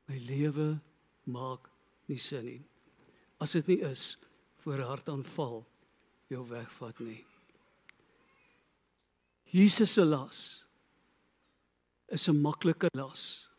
My 0.08 0.18
lewe 0.18 0.80
maak 1.24 1.70
nie 2.08 2.18
sin 2.18 2.46
nie. 2.46 2.62
As 3.38 3.52
dit 3.52 3.68
nie 3.68 3.82
is 3.82 4.18
voor 4.64 4.80
hartaanval 4.80 5.66
jou 6.28 6.48
wegvat 6.48 7.00
nie. 7.00 7.26
Jesus 9.52 9.94
se 9.94 10.06
las 10.06 10.66
is 12.08 12.28
'n 12.28 12.42
maklike 12.42 12.88
las. 12.94 13.51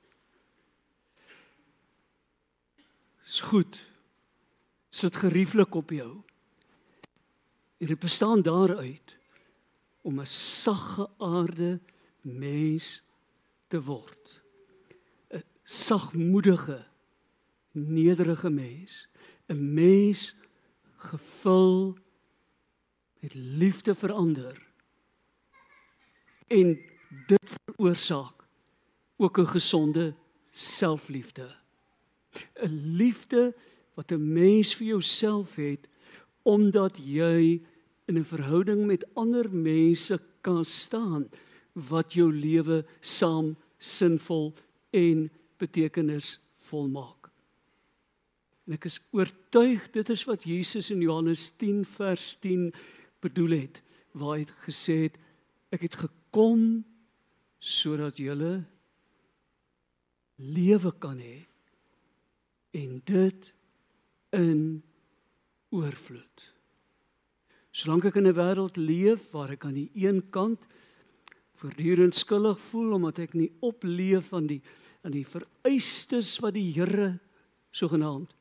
Is 3.33 3.41
goed. 3.41 3.87
Sit 4.89 5.17
gerieflik 5.17 5.75
op 5.75 5.91
jou. 5.91 6.21
Dit 7.77 7.99
bestaan 7.99 8.43
daaruit 8.43 9.19
om 10.01 10.21
'n 10.21 10.27
sagge 10.27 11.11
aarde 11.19 11.81
mens 12.21 13.03
te 13.67 13.83
word. 13.83 14.43
'n 15.31 15.43
Sagmoedige, 15.65 16.87
nederige 17.73 18.51
mens, 18.51 19.09
'n 19.47 19.75
mens 19.75 20.35
gevul 20.97 21.99
met 23.19 23.35
liefde 23.35 23.95
vir 23.95 24.13
ander. 24.13 24.69
En 26.47 26.79
dit 27.27 27.53
veroorsaak 27.65 28.45
ook 29.17 29.39
'n 29.39 29.47
gesonde 29.47 30.15
selfliefde. 30.51 31.62
'n 32.63 32.97
liefde 32.97 33.55
wat 33.95 34.13
'n 34.13 34.33
mens 34.33 34.75
vir 34.75 34.87
jouself 34.87 35.57
het 35.57 35.89
omdat 36.43 36.97
jy 36.97 37.61
in 38.07 38.19
'n 38.19 38.25
verhouding 38.25 38.87
met 38.87 39.07
ander 39.15 39.51
mense 39.51 40.21
kan 40.41 40.65
staan 40.65 41.29
wat 41.73 42.13
jou 42.13 42.33
lewe 42.33 42.85
saam 43.01 43.57
sinvol 43.79 44.55
en 44.91 45.31
betekenisvol 45.57 46.89
maak. 46.89 47.31
En 48.67 48.73
ek 48.73 48.85
is 48.85 49.01
oortuig 49.11 49.91
dit 49.91 50.09
is 50.09 50.25
wat 50.25 50.45
Jesus 50.45 50.91
in 50.91 51.01
Johannes 51.01 51.51
10 51.59 51.85
vers 51.85 52.37
10 52.41 52.73
bedoel 53.21 53.51
het 53.51 53.83
waar 54.13 54.37
hy 54.39 54.47
gesê 54.67 54.97
het 55.07 55.19
ek 55.71 55.81
het 55.89 55.95
gekom 55.95 56.85
sodat 57.59 58.19
jy 58.19 58.35
lewe 60.37 60.93
kan 60.99 61.19
hê 61.19 61.52
en 62.73 63.01
dit 63.05 63.53
in 64.33 64.83
oorvloed. 65.73 66.49
Solank 67.73 68.05
ek 68.05 68.17
in 68.21 68.29
'n 68.29 68.37
wêreld 68.37 68.77
leef 68.77 69.31
waar 69.33 69.51
ek 69.51 69.65
aan 69.65 69.75
die 69.75 69.91
een 69.95 70.31
kant 70.31 70.61
voortdurend 71.57 72.15
skuldig 72.15 72.61
voel 72.61 72.93
omdat 72.93 73.19
ek 73.19 73.35
nie 73.35 73.53
opleef 73.61 74.33
aan 74.33 74.47
die 74.47 74.63
aan 75.03 75.13
die 75.13 75.27
vereistes 75.27 76.39
wat 76.39 76.55
die 76.55 76.73
Here 76.73 77.19
sogenaamd 77.71 78.35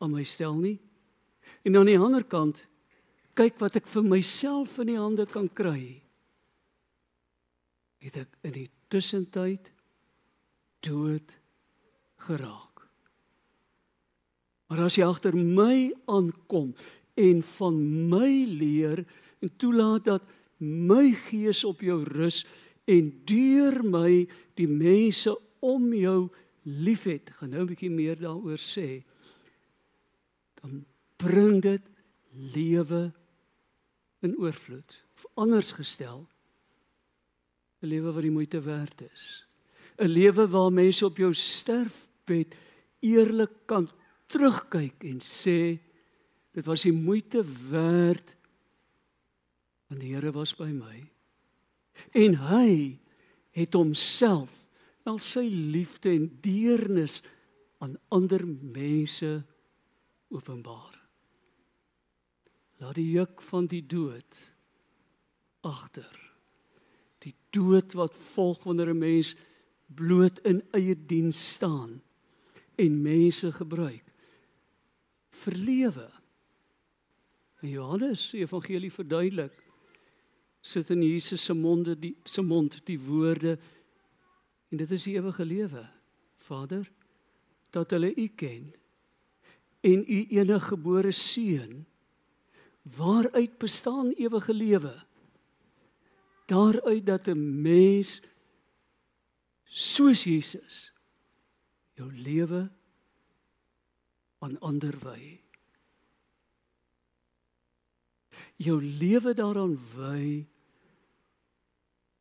aan 0.00 0.12
my 0.14 0.24
stel 0.24 0.56
nie. 0.56 0.78
En 1.62 1.76
aan 1.76 1.90
die 1.90 1.98
ander 1.98 2.24
kant 2.24 2.62
kyk 3.34 3.58
wat 3.60 3.76
ek 3.76 3.86
vir 3.86 4.06
myself 4.06 4.78
in 4.78 4.86
die 4.86 4.98
hande 4.98 5.26
kan 5.26 5.50
kry. 5.52 6.00
Het 7.98 8.16
ek 8.24 8.38
in 8.42 8.52
die 8.52 8.70
tussentyd 8.88 9.70
dood 10.86 11.36
geraak. 12.24 12.67
Maar 14.68 14.84
as 14.84 14.98
jy 14.98 15.06
agter 15.08 15.36
my 15.36 15.88
aankom 16.06 16.74
en 17.18 17.42
van 17.56 17.78
my 18.10 18.30
leer 18.46 19.04
en 19.40 19.52
toelaat 19.56 20.04
dat 20.04 20.22
my 20.60 21.12
gees 21.28 21.64
op 21.64 21.80
jou 21.80 22.02
rus 22.04 22.42
en 22.88 23.10
deur 23.28 23.80
my 23.84 24.26
die 24.58 24.68
mense 24.68 25.32
om 25.64 25.90
jou 25.94 26.28
liefhet, 26.68 27.30
gaan 27.38 27.50
nou 27.50 27.62
'n 27.62 27.70
bietjie 27.72 27.90
meer 27.90 28.16
daaroor 28.16 28.60
sê. 28.60 29.02
Dan 30.60 30.84
bring 31.16 31.62
dit 31.62 31.82
lewe 32.54 33.12
in 34.20 34.36
oorvloed. 34.38 35.04
Of 35.16 35.26
anders 35.34 35.72
gestel, 35.72 36.26
'n 37.82 37.86
lewe 37.86 38.12
wat 38.12 38.22
die 38.22 38.30
moeite 38.30 38.60
werd 38.60 39.00
is. 39.14 39.46
'n 39.98 40.08
Lewe 40.08 40.48
waar 40.48 40.72
mense 40.72 41.06
op 41.06 41.16
jou 41.16 41.34
sterfbed 41.34 42.54
eerlik 43.00 43.50
kan 43.66 43.88
terugkyk 44.28 45.04
en 45.08 45.20
sê 45.24 45.78
dit 46.56 46.66
was 46.66 46.84
die 46.86 46.94
moeite 46.94 47.42
werd 47.70 48.34
want 49.88 50.00
die 50.02 50.14
Here 50.14 50.32
was 50.36 50.54
by 50.56 50.70
my 50.72 51.00
en 52.12 52.38
hy 52.48 52.98
het 53.56 53.74
homself 53.74 54.52
al 55.08 55.20
sy 55.24 55.46
liefde 55.48 56.12
en 56.12 56.28
deernis 56.44 57.22
aan 57.80 57.96
ander 58.12 58.42
mense 58.46 59.38
openbaar. 60.28 60.94
Laat 62.78 62.98
die 62.98 63.08
juk 63.14 63.40
van 63.48 63.66
die 63.70 63.82
dood 63.86 64.40
agter. 65.66 66.12
Die 67.24 67.34
dood 67.54 67.96
wat 67.98 68.16
volg 68.34 68.62
wanneer 68.64 68.92
'n 68.92 68.98
mens 68.98 69.34
bloot 69.86 70.38
in 70.44 70.62
eie 70.76 70.94
diens 70.94 71.40
staan 71.54 72.02
en 72.76 73.02
mense 73.02 73.52
gebruik 73.52 74.07
vir 75.44 75.56
lewe. 75.56 76.08
En 77.62 77.68
Johannes 77.68 78.28
se 78.30 78.38
evangelie 78.38 78.92
verduidelik 78.92 79.54
sit 80.60 80.90
in 80.90 81.02
Jesus 81.02 81.44
se 81.44 81.54
monde 81.54 81.94
die 81.98 82.16
se 82.24 82.42
mond 82.42 82.80
die 82.86 82.98
woorde 83.00 83.58
en 84.68 84.80
dit 84.82 84.90
is 84.90 85.06
die 85.06 85.16
ewige 85.16 85.44
lewe. 85.44 85.84
Vader, 86.48 86.90
dat 87.70 87.90
hulle 87.90 88.12
U 88.14 88.26
ken 88.28 88.72
en 89.80 90.04
U 90.04 90.24
enige 90.38 90.72
gebore 90.72 91.12
seun 91.12 91.86
waaruit 92.96 93.58
bestaan 93.58 94.10
ewige 94.16 94.54
lewe 94.54 94.94
daaruit 96.48 97.06
dat 97.06 97.28
'n 97.28 97.60
mens 97.62 98.20
soos 99.64 100.24
Jesus 100.24 100.92
jou 101.94 102.12
lewe 102.12 102.70
aan 104.44 104.56
ander 104.60 104.94
wy. 105.02 105.38
Jou 108.58 108.78
lewe 108.82 109.34
daaraan 109.34 109.76
wy 109.96 110.46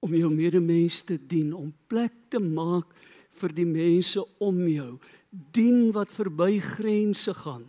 om 0.05 0.13
jou 0.13 0.29
medemens 0.33 1.01
te 1.05 1.17
dien 1.17 1.53
om 1.53 1.73
plek 1.89 2.13
te 2.29 2.39
maak 2.39 2.93
vir 3.41 3.53
die 3.53 3.67
mense 3.69 4.21
om 4.41 4.61
jou. 4.69 4.97
Dien 5.29 5.91
wat 5.93 6.13
verby 6.13 6.59
grense 6.63 7.33
gaan. 7.33 7.65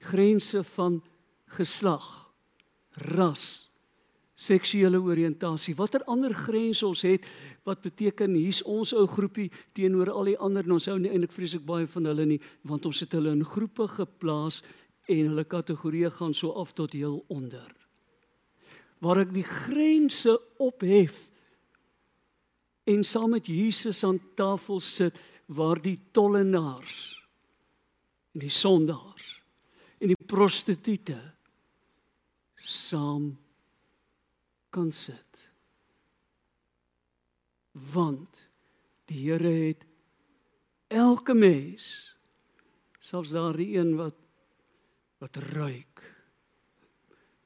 Grense 0.00 0.64
van 0.76 1.00
geslag 1.56 2.06
ras 2.96 3.66
seksuele 4.36 5.00
oriëntasie 5.00 5.74
watter 5.76 6.04
ander 6.12 6.34
grense 6.36 6.84
ons 6.86 7.02
het 7.08 7.24
wat 7.66 7.82
beteken 7.84 8.34
hier's 8.38 8.62
ons 8.62 8.94
ou 8.96 9.06
groepie 9.10 9.50
teenoor 9.76 10.12
al 10.12 10.30
die 10.30 10.38
ander 10.38 10.66
ons 10.72 10.88
hou 10.90 10.98
nie 10.98 11.12
eintlik 11.12 11.34
vreeslik 11.34 11.66
baie 11.66 11.86
van 11.90 12.08
hulle 12.10 12.26
nie 12.32 12.40
want 12.70 12.86
ons 12.86 13.02
het 13.02 13.16
hulle 13.18 13.34
in 13.34 13.44
groepe 13.44 13.88
geplaas 13.98 14.62
en 15.10 15.30
hulle 15.32 15.46
kategorieë 15.46 16.12
gaan 16.18 16.34
so 16.34 16.54
af 16.58 16.74
tot 16.78 16.94
heel 16.96 17.20
onder 17.28 17.68
waar 19.04 19.22
ek 19.26 19.34
die 19.34 19.46
grense 19.46 20.38
ophef 20.62 21.18
en 22.86 23.02
saam 23.04 23.34
met 23.34 23.50
Jesus 23.50 24.04
aan 24.06 24.20
tafel 24.38 24.80
sit 24.80 25.18
waar 25.46 25.82
die 25.82 25.98
tollenaars 26.14 27.00
en 28.34 28.46
die 28.46 28.52
sondaars 28.52 29.32
en 30.00 30.12
die 30.12 30.26
prostituie 30.28 31.18
saam 32.66 33.30
kan 34.70 34.92
sit. 34.92 35.25
Want 37.92 38.42
die 39.10 39.26
Here 39.28 39.52
het 39.68 39.84
elke 40.88 41.34
mens 41.34 42.16
selfs 43.00 43.34
daardie 43.34 43.76
een 43.78 43.94
wat 43.98 44.16
wat 45.22 45.36
ruik 45.36 46.02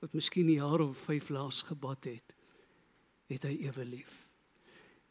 wat 0.00 0.16
miskien 0.16 0.48
jaar 0.50 0.80
of 0.80 0.96
5 0.96 1.28
laas 1.28 1.62
gebad 1.62 2.04
het, 2.08 2.32
het 3.28 3.44
hy 3.44 3.52
ewe 3.68 3.84
lief. 3.84 4.14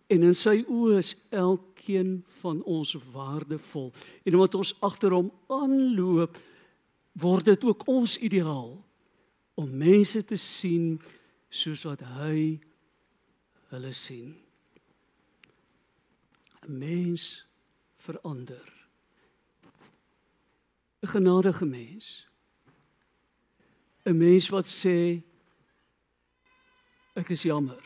En 0.10 0.26
in 0.26 0.34
sy 0.34 0.64
oë 0.66 0.98
is 0.98 1.12
elkeen 1.30 2.24
van 2.42 2.64
ons 2.66 2.96
waardevol. 3.14 3.92
En 4.26 4.34
omdat 4.34 4.58
ons 4.58 4.74
agter 4.82 5.14
hom 5.14 5.30
aanloop, 5.54 6.38
word 7.22 7.52
dit 7.52 7.66
ook 7.70 7.86
ons 7.92 8.18
ideaal 8.26 8.74
om 9.60 9.78
mense 9.78 10.24
te 10.26 10.38
sien 10.42 10.96
soos 11.54 11.86
wat 11.86 12.02
hy 12.18 12.58
hulle 13.70 13.94
sien. 13.94 14.34
'n 16.70 16.78
Mens 16.78 17.46
verander. 17.98 18.74
'n 21.02 21.08
Genadige 21.08 21.66
mens. 21.66 22.28
'n 24.06 24.18
Mens 24.18 24.50
wat 24.50 24.66
sê 24.66 25.22
ek 27.16 27.30
is 27.30 27.42
jammer. 27.44 27.84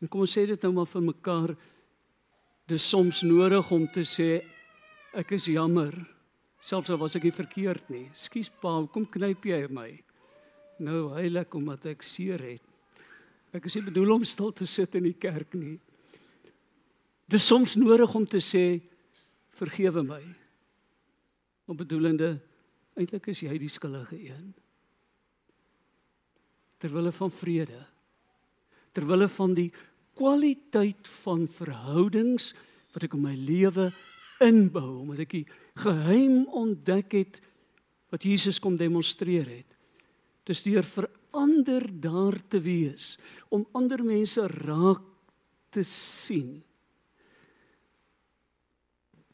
En 0.00 0.08
kom 0.08 0.20
ons 0.20 0.38
sê 0.38 0.46
dit 0.46 0.62
nou 0.62 0.72
maar 0.72 0.86
vir 0.86 1.02
mekaar. 1.02 1.56
Dis 2.66 2.88
soms 2.88 3.22
nodig 3.22 3.70
om 3.70 3.86
te 3.86 4.04
sê 4.04 4.44
ek 5.14 5.30
is 5.30 5.44
jammer. 5.44 5.94
Selfs 6.60 6.90
al 6.90 6.98
was 6.98 7.14
ek 7.14 7.22
nie 7.22 7.32
verkeerd 7.32 7.88
nie. 7.88 8.10
Skus 8.12 8.50
pa, 8.50 8.86
kom 8.86 9.06
knyp 9.06 9.44
jy 9.44 9.66
my? 9.70 10.02
nou 10.78 11.10
heilig 11.16 11.54
omdat 11.58 11.86
ek 11.90 12.04
seer 12.06 12.42
het. 12.42 12.64
Ek 13.54 13.66
is 13.66 13.76
nie 13.78 13.86
bedoel 13.88 14.18
om 14.18 14.24
stil 14.26 14.52
te 14.54 14.66
sit 14.68 14.94
in 14.98 15.08
die 15.08 15.16
kerk 15.18 15.54
nie. 15.58 15.78
Dis 17.28 17.44
soms 17.44 17.76
nodig 17.76 18.14
om 18.16 18.24
te 18.26 18.40
sê 18.40 18.80
vergewe 19.58 20.02
my. 20.06 20.22
Om 21.68 21.76
bedoelende 21.76 22.38
eintlik 22.96 23.28
is 23.34 23.42
jy 23.44 23.58
die 23.60 23.70
skuldige 23.70 24.16
een. 24.16 24.54
Terwille 26.80 27.12
van 27.12 27.32
vrede. 27.34 27.82
Terwille 28.96 29.28
van 29.28 29.52
die 29.54 29.68
kwaliteit 30.18 31.10
van 31.22 31.44
verhoudings 31.58 32.52
wat 32.94 33.04
ek 33.06 33.14
in 33.18 33.22
my 33.26 33.34
lewe 33.36 33.90
inbou, 34.42 35.02
omdat 35.02 35.26
ek 35.26 35.36
die 35.36 35.46
geheim 35.78 36.46
ontdek 36.56 37.12
het 37.18 37.40
wat 38.08 38.24
Jesus 38.24 38.58
kom 38.62 38.78
demonstreer 38.80 39.46
het. 39.50 39.76
Dis 40.48 40.64
deur 40.64 40.86
verander 40.86 41.84
daar 42.00 42.38
te 42.48 42.62
wees 42.64 43.18
om 43.52 43.66
ander 43.76 44.00
mense 44.06 44.46
raak 44.64 45.04
te 45.74 45.84
sien. 45.84 46.62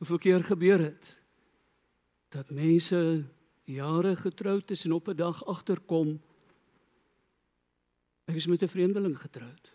Hoeveel 0.05 0.21
keer 0.21 0.43
gebeur 0.45 0.83
dit 0.85 1.07
dat 2.29 2.51
mense 2.53 2.99
jare 3.65 4.11
getroud 4.21 4.71
is 4.75 4.85
en 4.85 4.93
op 4.93 5.09
'n 5.09 5.17
dag 5.17 5.39
agterkom 5.49 6.21
ek 8.29 8.37
is 8.37 8.47
met 8.47 8.63
'n 8.63 8.69
vreemdeling 8.69 9.17
getroud. 9.17 9.73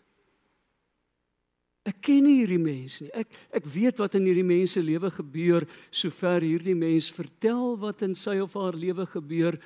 Ek 1.84 1.98
ken 2.02 2.24
nie 2.24 2.46
hierdie 2.46 2.62
mens 2.62 3.00
nie. 3.02 3.10
Ek 3.12 3.28
ek 3.50 3.66
weet 3.66 3.98
wat 3.98 4.14
in 4.16 4.26
hierdie 4.30 4.46
mens 4.46 4.72
se 4.72 4.84
lewe 4.84 5.10
gebeur 5.10 5.68
sover 5.90 6.42
hierdie 6.42 6.76
mens 6.76 7.10
vertel 7.12 7.78
wat 7.78 8.02
in 8.02 8.16
sy 8.16 8.38
of 8.38 8.54
haar 8.54 8.76
lewe 8.76 9.06
gebeur 9.06 9.60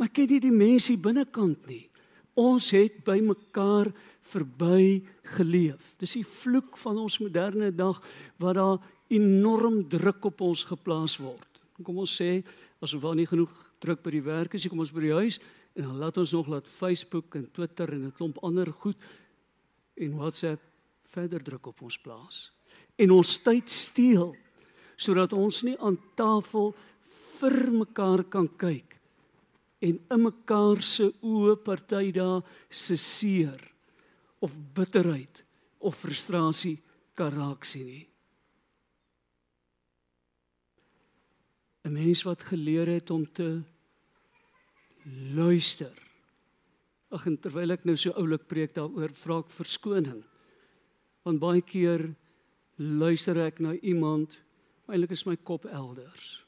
Maar 0.00 0.08
ken 0.08 0.30
nie 0.32 0.40
die 0.40 0.54
mense 0.54 0.96
binnekant 0.96 1.66
nie. 1.68 1.90
Ons 2.34 2.70
het 2.70 3.02
by 3.04 3.18
mekaar 3.20 3.90
verby 4.32 5.02
geleef. 5.36 5.94
Dis 5.98 6.12
die 6.12 6.24
vloek 6.24 6.78
van 6.78 6.96
ons 6.96 7.18
moderne 7.18 7.68
dag 7.74 8.00
wat 8.38 8.54
daar 8.54 8.78
enorm 9.10 9.82
druk 9.90 10.24
op 10.30 10.44
ons 10.46 10.64
geplaas 10.64 11.16
word. 11.20 11.62
Kom 11.82 11.98
ons 12.02 12.12
sê 12.20 12.42
as 12.80 12.94
ons 12.94 13.02
wel 13.02 13.20
nie 13.20 13.28
genoeg 13.28 13.52
druk 13.80 14.02
by 14.04 14.12
die 14.14 14.24
werk 14.24 14.54
is, 14.54 14.68
kom 14.68 14.82
ons 14.84 14.92
by 14.94 15.04
die 15.04 15.16
huis 15.16 15.40
en 15.74 15.86
dan 15.86 15.98
laat 16.00 16.18
ons 16.20 16.34
nog 16.36 16.50
laat 16.50 16.68
Facebook 16.68 17.36
en 17.38 17.48
Twitter 17.54 17.92
en 17.94 18.06
'n 18.06 18.12
klomp 18.12 18.38
ander 18.42 18.70
goed 18.72 18.96
en 19.96 20.16
WhatsApp 20.16 20.60
verder 21.10 21.42
druk 21.42 21.66
op 21.66 21.82
ons 21.82 21.98
plaas. 21.98 22.50
En 22.98 23.10
ons 23.10 23.42
tyd 23.42 23.70
steel 23.70 24.36
sodat 24.96 25.32
ons 25.32 25.62
nie 25.62 25.76
aan 25.78 25.98
tafel 26.14 26.74
vir 27.40 27.70
mekaar 27.72 28.24
kan 28.24 28.48
kyk 28.56 29.00
en 29.80 29.96
in 30.10 30.22
mekaar 30.22 30.82
se 30.82 31.08
oë 31.22 31.56
party 31.64 32.12
daar 32.12 32.42
se 32.68 32.96
seer 32.96 33.60
of 34.40 34.52
bitterheid 34.74 35.44
of 35.78 35.96
frustrasie 35.96 36.78
kan 37.14 37.32
raak 37.32 37.64
sien 37.64 37.86
nie. 37.86 38.09
'n 41.84 41.92
Mens 41.92 42.22
wat 42.22 42.42
geleer 42.42 42.86
het 42.86 43.10
om 43.10 43.32
te 43.32 43.62
luister. 45.34 45.96
Ag 47.10 47.26
en 47.26 47.38
terwyl 47.40 47.70
ek 47.70 47.84
nou 47.84 47.96
so 47.96 48.12
oulik 48.12 48.46
preek 48.46 48.74
daaroor, 48.74 49.10
vra 49.14 49.38
ek 49.38 49.50
verskoning. 49.50 50.22
Want 51.26 51.40
baie 51.40 51.62
keer 51.62 52.14
luister 52.76 53.36
ek 53.36 53.60
na 53.60 53.74
iemand, 53.82 54.38
eintlik 54.88 55.10
is 55.10 55.26
my 55.26 55.36
kop 55.36 55.64
elders. 55.64 56.44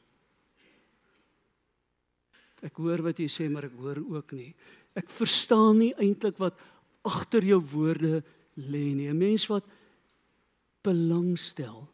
Ek 2.62 2.78
hoor 2.78 3.02
wat 3.02 3.18
jy 3.18 3.26
sê, 3.26 3.48
maar 3.50 3.66
ek 3.66 3.74
hoor 3.78 3.98
ook 3.98 4.32
nie. 4.32 4.52
Ek 4.94 5.10
verstaan 5.10 5.80
nie 5.80 5.94
eintlik 5.98 6.38
wat 6.38 6.58
agter 7.02 7.42
jou 7.42 7.58
woorde 7.72 8.22
lê 8.54 8.94
nie. 8.94 9.08
'n 9.08 9.18
Mens 9.18 9.48
wat 9.50 9.64
belangstel. 10.82 11.88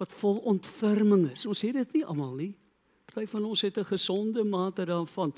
Wat 0.00 0.12
vol 0.22 0.40
ontferming 0.48 1.28
is. 1.34 1.44
Ons 1.46 1.62
het 1.66 1.76
dit 1.76 2.00
nie 2.00 2.04
almal 2.08 2.34
nie. 2.38 2.52
Party 3.10 3.26
van 3.28 3.44
ons 3.44 3.62
het 3.62 3.78
'n 3.78 3.84
gesonde 3.84 4.44
mate 4.44 4.84
daarvan. 4.86 5.32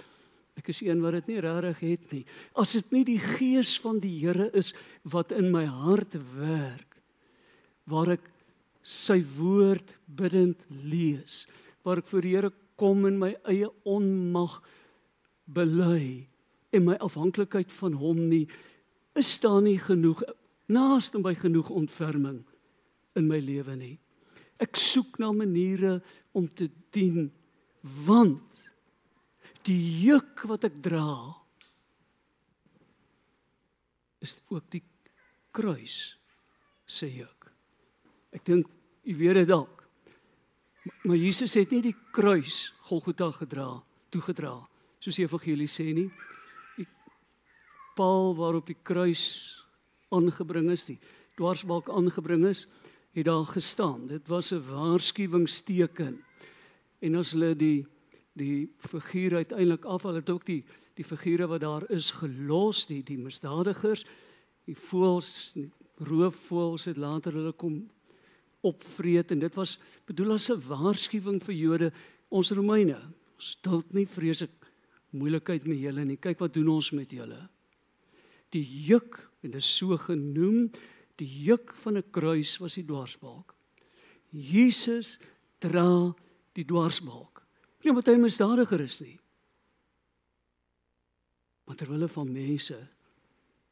Ek 0.57 0.69
is 0.69 0.83
een 0.83 1.01
wat 1.01 1.13
dit 1.13 1.27
nie 1.27 1.41
regtig 1.41 1.81
het 1.81 2.13
nie. 2.13 2.25
As 2.55 2.73
dit 2.73 2.91
nie 2.93 3.05
die 3.05 3.19
gees 3.19 3.79
van 3.81 3.99
die 3.99 4.21
Here 4.21 4.51
is 4.53 4.75
wat 5.03 5.33
in 5.33 5.51
my 5.51 5.65
hart 5.65 6.17
werk, 6.37 6.97
waar 7.85 8.11
ek 8.11 8.31
sy 8.83 9.23
woord 9.39 9.97
bidtend 10.07 10.61
lees, 10.69 11.47
waar 11.83 11.99
ek 11.99 12.07
voor 12.07 12.21
die 12.21 12.35
Here 12.35 12.53
kom 12.77 13.07
in 13.07 13.19
my 13.19 13.37
eie 13.45 13.71
onmag 13.85 14.61
bely 15.47 16.27
en 16.73 16.85
my 16.85 16.97
afhanklikheid 17.05 17.73
van 17.73 17.93
hom 17.93 18.29
nie 18.29 18.47
is 19.19 19.41
daar 19.41 19.61
nie 19.63 19.79
genoeg 19.79 20.23
naaste 20.73 21.21
by 21.21 21.35
genoeg 21.37 21.71
ontferming 21.71 22.41
in 23.17 23.29
my 23.29 23.39
lewe 23.41 23.77
nie. 23.77 24.02
Ek 24.61 24.77
soek 24.77 25.19
na 25.23 25.33
maniere 25.33 26.01
om 26.37 26.49
te 26.49 26.69
dien 26.93 27.31
want 28.07 28.61
die 29.67 29.81
juk 30.05 30.45
wat 30.51 30.67
ek 30.69 30.81
dra 30.85 31.07
is 34.23 34.37
ook 34.51 34.69
die 34.71 34.83
kruis 35.55 36.17
se 36.87 37.09
juk. 37.11 37.49
Ek 38.33 38.45
dink 38.47 38.69
u 39.03 39.15
weet 39.19 39.43
dit 39.43 39.49
dalk. 39.51 39.83
Maar 41.07 41.19
Jesus 41.19 41.55
het 41.59 41.71
nie 41.71 41.83
die 41.85 41.97
kruis 42.15 42.73
Golgotha 42.89 43.31
gedra, 43.35 43.67
toegedra, 44.11 44.55
soos 45.03 45.19
die 45.19 45.27
evangelie 45.27 45.71
sê 45.71 45.89
nie. 45.95 46.09
Die 46.77 46.87
paal 47.97 48.35
waarop 48.39 48.67
die 48.71 48.79
kruis 48.79 49.25
aangebring 50.13 50.71
is, 50.75 50.87
die 50.91 50.99
dwarsbalk 51.39 51.91
aangebring 51.93 52.49
is, 52.51 52.67
het 53.13 53.25
daar 53.25 53.45
gestaan. 53.45 54.07
Dit 54.07 54.29
was 54.29 54.53
'n 54.53 54.65
waarskuwingsteken. 54.69 56.25
En 56.99 57.15
as 57.15 57.33
hulle 57.33 57.57
die 57.57 57.87
die 58.33 58.73
figuur 58.79 59.35
uiteindelik 59.35 59.85
af, 59.85 60.03
hulle 60.03 60.19
het 60.19 60.31
ook 60.31 60.47
die 60.47 60.65
die 60.95 61.05
figure 61.05 61.47
wat 61.47 61.61
daar 61.61 61.91
is 61.91 62.11
gelos, 62.11 62.87
die 62.87 63.03
die 63.03 63.19
misdadigers, 63.19 64.05
die 64.65 64.77
voëls, 64.77 65.55
roofvoëls 65.97 66.85
het 66.85 66.97
later 66.97 67.33
hulle 67.33 67.53
kom 67.53 67.91
opvreet 68.61 69.31
en 69.31 69.39
dit 69.39 69.55
was 69.55 69.79
bedoel 70.07 70.33
as 70.33 70.51
'n 70.51 70.63
waarskuwing 70.69 71.43
vir 71.43 71.55
Jode, 71.55 71.93
ons 72.29 72.51
Romeine. 72.51 73.01
Ons 73.35 73.51
stelt 73.51 73.93
nie 73.93 74.07
vreeslik 74.07 74.51
moeilikheid 75.11 75.67
met 75.67 75.79
julle 75.79 76.05
nie. 76.05 76.17
Kyk 76.17 76.39
wat 76.39 76.55
doen 76.55 76.69
ons 76.69 76.91
met 76.91 77.11
julle. 77.11 77.49
Die 78.51 78.65
juk 78.87 79.31
en 79.43 79.51
dit 79.51 79.61
is 79.61 79.77
so 79.77 79.97
genoem 79.97 80.71
die 81.23 81.31
juk 81.47 81.75
van 81.85 81.99
'n 81.99 82.11
kruis 82.11 82.59
was 82.59 82.75
die 82.75 82.87
dwarsbalk. 82.87 83.55
Jesus 84.31 85.19
dra 85.61 86.15
die 86.53 86.65
dwarsbalk. 86.65 87.43
Nie 87.83 87.91
omdat 87.91 88.07
hy 88.07 88.19
misdadiger 88.19 88.81
is 88.81 89.01
nie. 89.01 89.19
Maar 91.65 91.77
terwyl 91.77 91.99
hulle 91.99 92.09
van 92.09 92.33
mense 92.33 92.79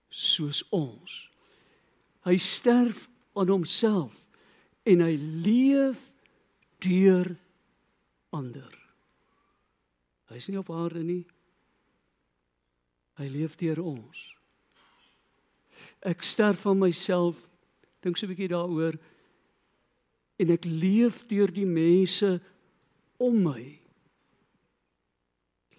soos 0.08 0.62
ons. 0.70 1.30
Hy 2.26 2.36
sterf 2.36 3.08
aan 3.34 3.48
homself 3.48 4.14
en 4.82 5.00
hy 5.00 5.14
leef 5.16 6.12
deur 6.78 7.36
ander. 8.30 8.74
Hy's 10.30 10.48
nie 10.48 10.58
op 10.58 10.70
aarde 10.70 11.02
nie. 11.02 11.26
Hy 13.18 13.28
leef 13.28 13.56
deur 13.56 13.80
ons. 13.82 14.39
Ek 16.00 16.22
sterf 16.22 16.60
van 16.60 16.78
myself. 16.78 17.36
Dink 18.00 18.16
so 18.16 18.26
'n 18.26 18.32
bietjie 18.32 18.48
daaroor 18.48 18.98
en 20.40 20.50
ek 20.50 20.64
leef 20.64 21.26
deur 21.28 21.52
die 21.52 21.68
mense 21.68 22.40
om 23.20 23.42
my. 23.44 23.80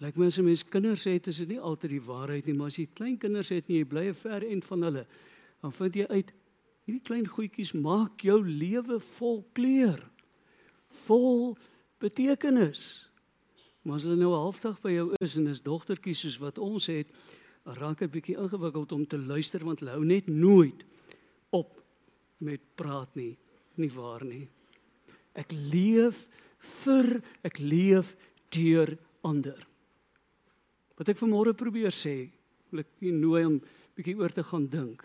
Lyk 0.02 0.16
my 0.16 0.26
as 0.26 0.38
'n 0.38 0.44
mens 0.44 0.64
kinders 0.64 1.04
het, 1.04 1.26
is 1.26 1.38
dit 1.38 1.48
nie 1.48 1.60
altyd 1.60 1.90
die 1.90 2.06
waarheid 2.06 2.46
nie, 2.46 2.54
maar 2.54 2.66
as 2.66 2.78
jy 2.78 2.88
klein 2.94 3.18
kinders 3.18 3.48
het 3.48 3.68
en 3.68 3.74
jy 3.74 3.84
bly 3.84 4.14
ver 4.14 4.42
en 4.42 4.62
van 4.62 4.82
hulle, 4.82 5.06
dan 5.60 5.72
vind 5.72 5.94
jy 5.94 6.06
uit 6.06 6.32
hierdie 6.86 7.02
klein 7.02 7.26
goedjies 7.26 7.72
maak 7.72 8.20
jou 8.20 8.42
lewe 8.42 9.00
vol 9.00 9.44
kleur. 9.52 10.10
Vol 11.06 11.56
betekenis. 11.98 13.08
Maar 13.82 13.96
as 13.96 14.02
hulle 14.02 14.16
nou 14.16 14.34
halfdag 14.34 14.80
by 14.82 14.90
jou 14.90 15.14
is 15.20 15.36
en 15.36 15.46
is 15.46 15.62
dogtertjies 15.62 16.20
soos 16.20 16.38
wat 16.38 16.58
ons 16.58 16.86
het, 16.86 17.08
raak 17.64 18.02
dit 18.02 18.10
bietjie 18.10 18.38
ingewikkeld 18.40 18.92
om 18.92 19.04
te 19.06 19.18
luister 19.18 19.64
want 19.64 19.82
hulle 19.82 19.94
hou 19.96 20.04
net 20.06 20.28
nooit 20.30 20.82
op 21.54 21.78
met 22.42 22.62
praat 22.74 23.14
nie, 23.14 23.36
nie 23.78 23.90
waar 23.94 24.24
nie. 24.26 24.44
Ek 25.38 25.52
leef 25.52 26.26
vir 26.82 27.20
ek 27.46 27.60
leef 27.62 28.14
deur 28.52 28.96
ander. 29.26 29.58
Wat 30.98 31.08
ek 31.08 31.20
vanmôre 31.20 31.54
probeer 31.56 31.94
sê, 31.94 32.28
wil 32.70 32.82
ek 32.82 32.90
u 33.00 33.12
nooi 33.14 33.44
om 33.46 33.60
bietjie 33.96 34.18
oor 34.18 34.34
te 34.34 34.44
gaan 34.46 34.66
dink. 34.70 35.04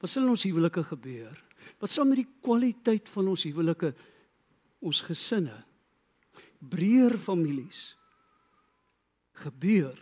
Wat 0.00 0.10
sal 0.10 0.24
in 0.24 0.32
ons 0.32 0.46
huwelike 0.46 0.84
gebeur? 0.92 1.34
Wat 1.80 1.92
sal 1.92 2.06
met 2.08 2.22
die 2.22 2.30
kwaliteit 2.40 3.10
van 3.12 3.28
ons 3.32 3.44
huwelike 3.48 3.92
ons 4.80 5.02
gesinne 5.04 5.58
breër 6.60 7.16
families 7.20 7.94
gebeur 9.40 9.96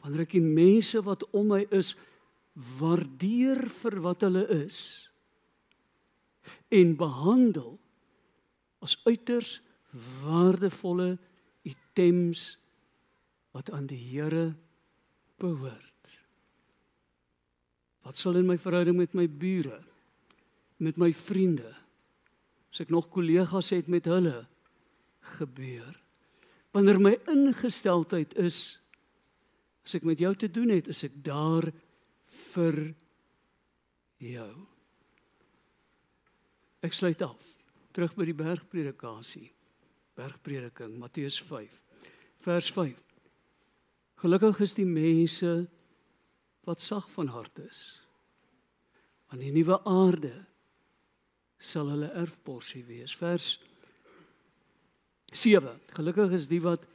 wanneer 0.00 0.24
ek 0.24 0.36
die 0.38 0.44
mense 0.44 1.00
wat 1.04 1.24
om 1.36 1.52
my 1.54 1.64
is 1.76 1.94
waardeer 2.80 3.62
vir 3.80 3.98
wat 4.04 4.24
hulle 4.26 4.44
is 4.64 4.78
en 6.72 6.96
behandel 6.98 7.76
as 8.84 8.96
uiters 9.06 9.58
waardevolle 10.22 11.14
items 11.66 12.54
wat 13.54 13.70
aan 13.74 13.88
die 13.90 13.98
Here 13.98 14.52
behoort. 15.40 15.86
Wat 18.06 18.16
sal 18.16 18.38
in 18.40 18.48
my 18.48 18.56
verhouding 18.58 18.96
met 18.96 19.14
my 19.14 19.26
bure, 19.28 19.80
met 20.80 20.96
my 21.00 21.10
vriende, 21.12 21.68
as 22.70 22.82
ek 22.84 22.92
nog 22.94 23.10
kollegas 23.12 23.72
het 23.74 23.90
met 23.90 24.06
hulle 24.08 24.46
gebeur? 25.36 25.92
Wanneer 26.72 27.00
my 27.02 27.16
ingesteldheid 27.28 28.36
is 28.38 28.79
as 29.90 29.98
ek 29.98 30.06
met 30.06 30.20
jou 30.22 30.30
te 30.38 30.46
doen 30.46 30.70
het, 30.70 30.86
is 30.86 31.02
ek 31.02 31.16
daar 31.26 31.66
vir 32.52 32.76
jou. 34.22 34.52
Ek 36.86 36.94
sluit 36.94 37.22
af. 37.26 37.40
Terug 37.90 38.14
by 38.14 38.28
die 38.28 38.36
bergpredikasie. 38.38 39.48
Bergprediking 40.14 40.94
Matteus 41.00 41.40
5 41.42 41.74
vers 42.44 42.68
5. 42.72 43.00
Gelukkig 44.22 44.60
is 44.64 44.76
die 44.78 44.86
mense 44.86 45.50
wat 46.68 46.80
sag 46.84 47.08
van 47.12 47.32
hart 47.34 47.58
is. 47.66 47.82
Want 49.28 49.42
die 49.42 49.52
nuwe 49.52 49.80
aarde 49.88 50.32
sal 51.60 51.90
hulle 51.92 52.08
erfporsie 52.16 52.84
wees. 52.86 53.12
Vers 53.18 53.58
7. 55.34 55.76
Gelukkig 55.98 56.38
is 56.38 56.48
die 56.48 56.62
wat 56.64 56.86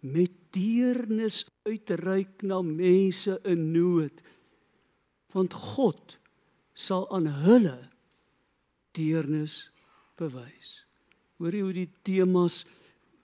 met 0.00 0.32
deernis 0.56 1.44
uitreik 1.68 2.42
na 2.42 2.60
mense 2.64 3.38
in 3.44 3.70
nood. 3.72 4.22
Want 5.32 5.54
God 5.54 6.18
sal 6.74 7.06
aan 7.14 7.28
hulle 7.44 7.78
deernis 8.96 9.68
bewys. 10.18 10.80
Hoor 11.40 11.54
jy 11.54 11.62
hoe 11.64 11.76
die 11.76 11.90
temas 12.04 12.64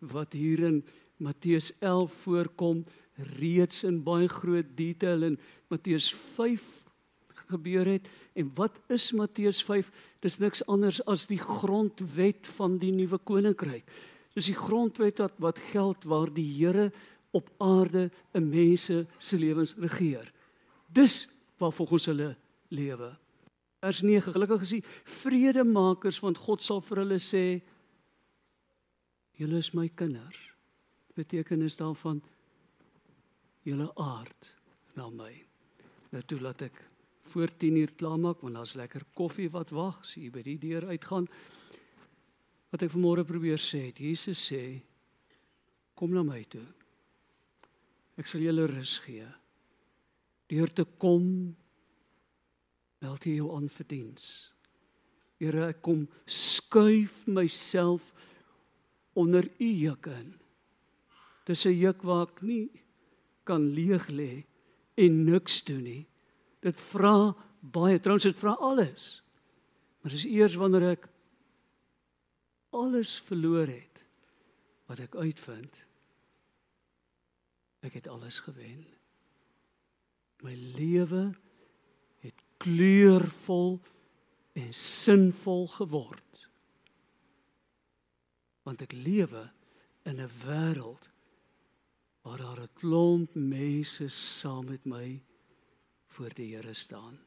wat 0.01 0.37
hier 0.37 0.63
in 0.69 0.83
Matteus 1.23 1.73
11 1.81 2.13
voorkom 2.25 2.85
reeds 3.41 3.85
in 3.89 4.03
baie 4.05 4.29
groot 4.29 4.69
detail 4.77 5.25
in 5.31 5.39
Matteus 5.73 6.11
5 6.37 6.65
gebeur 7.47 7.89
het 7.89 8.09
en 8.37 8.51
wat 8.59 8.77
is 8.93 9.13
Matteus 9.17 9.63
5 9.65 9.89
dis 10.25 10.39
niks 10.43 10.65
anders 10.67 10.99
as 11.09 11.29
die 11.31 11.41
grondwet 11.41 12.49
van 12.59 12.77
die 12.83 12.93
nuwe 12.93 13.19
koninkryk 13.19 13.87
dis 14.37 14.51
die 14.53 14.59
grondwet 14.59 15.23
wat 15.23 15.39
wat 15.43 15.63
geld 15.73 16.05
waar 16.05 16.33
die 16.33 16.49
Here 16.59 16.91
op 17.37 17.51
aarde 17.59 18.11
'n 18.35 18.49
mense 18.49 19.07
se 19.19 19.39
lewens 19.39 19.75
regeer 19.77 20.33
dis 20.89 21.29
waar 21.59 21.73
volgens 21.73 22.07
hulle 22.07 22.37
lewe 22.69 23.17
vers 23.81 24.03
9 24.03 24.33
gelukkig 24.33 24.61
is 24.61 24.77
die 24.79 24.85
vredemakers 25.05 26.21
want 26.21 26.39
God 26.39 26.63
sal 26.63 26.81
vir 26.81 27.05
hulle 27.05 27.19
sê 27.19 27.63
julle 29.37 29.59
is 29.59 29.75
my 29.75 29.89
kinders 29.89 30.57
betekenis 31.17 31.77
daarvan 31.77 32.21
julle 33.67 33.89
aard 33.99 34.53
na 34.97 35.09
my. 35.11 35.33
Nou 36.13 36.23
toe 36.29 36.39
laat 36.41 36.63
ek 36.69 36.79
voor 37.33 37.51
10 37.59 37.81
uur 37.83 37.93
klaarmaak 37.99 38.43
want 38.45 38.59
daar's 38.59 38.77
lekker 38.79 39.05
koffie 39.19 39.49
wat 39.51 39.73
wag, 39.75 39.99
as 40.05 40.15
jy 40.17 40.31
by 40.33 40.45
die 40.47 40.59
deur 40.63 40.87
uitgaan. 40.93 41.27
Wat 42.73 42.83
ek 42.83 42.93
vanmôre 42.93 43.25
probeer 43.27 43.61
sê, 43.63 43.93
Jesus 43.95 44.41
sê 44.51 44.81
kom 45.97 46.13
na 46.13 46.25
my 46.27 46.43
toe. 46.51 46.67
Ek 48.17 48.29
sal 48.29 48.45
julle 48.45 48.67
rus 48.69 48.97
gee. 49.05 49.27
Deur 50.51 50.71
te 50.73 50.85
kom 51.01 51.55
meld 53.03 53.27
jy 53.27 53.39
jou 53.39 53.53
aan 53.57 53.69
vir 53.73 53.89
diens. 53.91 54.27
Here, 55.41 55.69
ek 55.69 55.83
kom 55.85 56.07
skuif 56.25 57.27
myself 57.29 58.13
onder 59.17 59.45
u 59.61 59.69
juk 59.69 60.09
in. 60.13 60.35
Dis 61.47 61.67
'n 61.67 61.77
juk 61.77 62.03
waar 62.03 62.29
ek 62.29 62.43
nie 62.43 62.71
kan 63.45 63.71
leeg 63.75 64.09
lê 64.09 64.45
en 64.97 65.25
niks 65.25 65.63
doen 65.65 65.85
nie. 65.85 66.07
Dit 66.61 66.81
vra 66.81 67.35
baie, 67.61 68.01
trouens 68.01 68.23
dit 68.23 68.39
vra 68.39 68.57
alles. 68.61 69.23
Maar 70.03 70.13
dis 70.13 70.27
eers 70.27 70.57
wanneer 70.57 70.97
ek 70.97 71.09
alles 72.77 73.17
verloor 73.29 73.67
het 73.67 74.05
wat 74.87 75.03
ek 75.03 75.17
uitvind 75.19 75.87
ek 77.87 78.01
het 78.01 78.09
alles 78.11 78.39
gewen. 78.43 78.83
My 80.43 80.55
lewe 80.55 81.31
het 82.25 82.41
kleurvol 82.63 83.79
en 84.59 84.73
sinvol 84.75 85.67
geword. 85.77 86.49
Want 88.67 88.83
ek 88.83 88.93
lewe 88.93 89.47
in 90.03 90.19
'n 90.21 90.33
wêreld 90.43 91.09
waar 92.23 92.39
daar 92.39 92.61
'n 92.63 92.75
klomp 92.75 93.35
mense 93.35 94.09
saam 94.09 94.67
met 94.67 94.85
my 94.85 95.23
voor 96.09 96.35
die 96.35 96.55
Here 96.57 96.75
staan. 96.75 97.19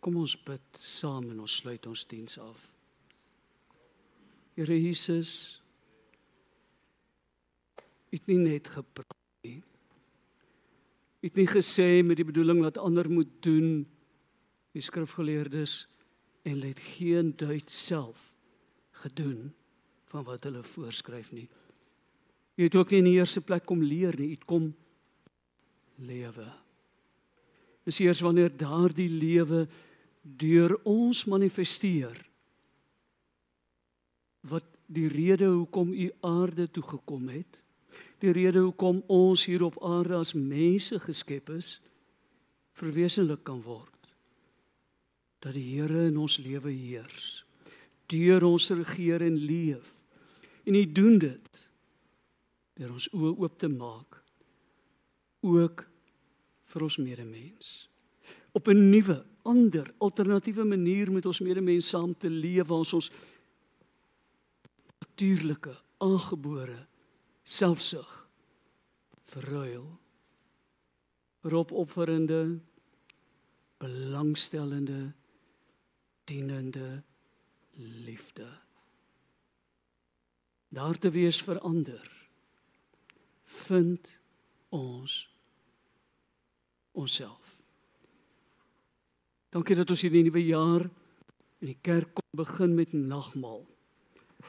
Kom 0.00 0.16
ons 0.16 0.42
bid 0.42 0.62
saam 0.78 1.30
en 1.30 1.40
ons 1.40 1.56
sluit 1.56 1.86
ons 1.86 2.06
diens 2.06 2.38
af. 2.38 2.77
Here 4.58 4.74
Jesus, 4.74 5.60
het 8.10 8.24
nie 8.26 8.40
net 8.42 8.66
gepraat 8.74 9.14
nie. 9.46 9.60
Het 11.22 11.38
nie 11.38 11.46
gesê 11.46 12.00
met 12.02 12.18
die 12.18 12.26
bedoeling 12.26 12.64
dat 12.64 12.80
ander 12.82 13.06
moet 13.06 13.30
doen 13.46 13.84
die 14.74 14.82
skrifgeleerdes 14.82 15.84
en 16.42 16.58
let 16.58 16.82
geen 16.96 17.30
duit 17.38 17.70
self 17.70 18.32
gedoen 19.04 19.52
van 20.10 20.26
wat 20.26 20.50
hulle 20.50 20.64
voorskryf 20.66 21.30
nie. 21.36 21.46
Jy 22.58 22.66
het 22.66 22.78
ook 22.82 22.90
nie 22.90 23.04
in 23.04 23.10
die 23.12 23.18
eerste 23.20 23.44
plek 23.46 23.62
kom 23.62 23.84
leer 23.86 24.18
nie, 24.18 24.32
jy 24.32 24.40
het 24.40 24.48
kom 24.50 24.72
lewe. 26.02 26.48
Dis 27.86 28.02
eers 28.02 28.26
wanneer 28.26 28.50
daardie 28.50 29.10
lewe 29.12 29.68
deur 30.26 30.74
ons 30.82 31.28
manifesteer 31.30 32.18
wat 34.48 34.64
die 34.86 35.08
rede 35.08 35.46
hoekom 35.46 35.92
u 35.92 36.10
aarde 36.20 36.70
toe 36.70 36.82
gekom 36.82 37.28
het 37.28 37.62
die 38.22 38.32
rede 38.34 38.64
hoekom 38.64 39.02
ons 39.06 39.44
hier 39.46 39.62
op 39.62 39.78
aarde 39.84 40.16
as 40.18 40.34
mense 40.34 40.98
geskep 41.02 41.52
is 41.54 41.76
verwesenlik 42.78 43.44
kan 43.46 43.60
word. 43.62 43.94
Dat 45.42 45.54
die 45.54 45.66
Here 45.76 46.08
in 46.10 46.18
ons 46.18 46.38
lewe 46.42 46.72
heers 46.72 47.44
deur 48.08 48.46
ons 48.48 48.70
regeer 48.72 49.20
en 49.20 49.34
leef. 49.36 49.88
En 50.64 50.72
hy 50.72 50.86
doen 50.96 51.18
dit 51.20 51.58
deur 52.80 52.94
ons 52.94 53.08
oë 53.12 53.34
oop 53.34 53.58
te 53.60 53.68
maak 53.68 54.16
ook 55.44 55.82
vir 56.72 56.84
ons 56.86 56.96
medemens. 57.02 57.88
Op 58.56 58.68
'n 58.68 58.88
nuwe 58.90 59.24
ander 59.44 59.92
alternatiewe 59.98 60.64
manier 60.64 61.12
met 61.12 61.26
ons 61.26 61.40
medemens 61.40 61.88
saam 61.88 62.16
te 62.16 62.30
leef 62.30 62.70
ons 62.70 62.92
ons 62.92 63.10
natuurlike 65.18 65.74
aangebore 65.98 66.86
selfsug. 67.42 68.10
Verruil. 69.26 69.86
Vir 71.42 71.54
opofferende 71.58 72.60
belangstellende 73.82 75.12
dienende 76.30 77.02
liefde. 78.06 78.46
Daar 80.68 80.98
te 80.98 81.10
wees 81.10 81.42
verander. 81.42 82.06
Vind 83.66 84.20
ons 84.68 85.16
onsself. 86.92 87.56
Dankie 89.50 89.74
dat 89.74 89.90
ons 89.90 90.06
hierdie 90.06 90.22
nuwe 90.28 90.44
jaar 90.46 90.86
in 91.58 91.72
die 91.72 91.80
kerk 91.82 92.14
kon 92.14 92.38
begin 92.38 92.78
met 92.78 92.94
nagmaal 92.94 93.66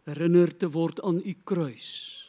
herinner 0.09 0.51
te 0.57 0.67
word 0.73 0.99
aan 1.05 1.21
u 1.21 1.35
kruis 1.45 2.19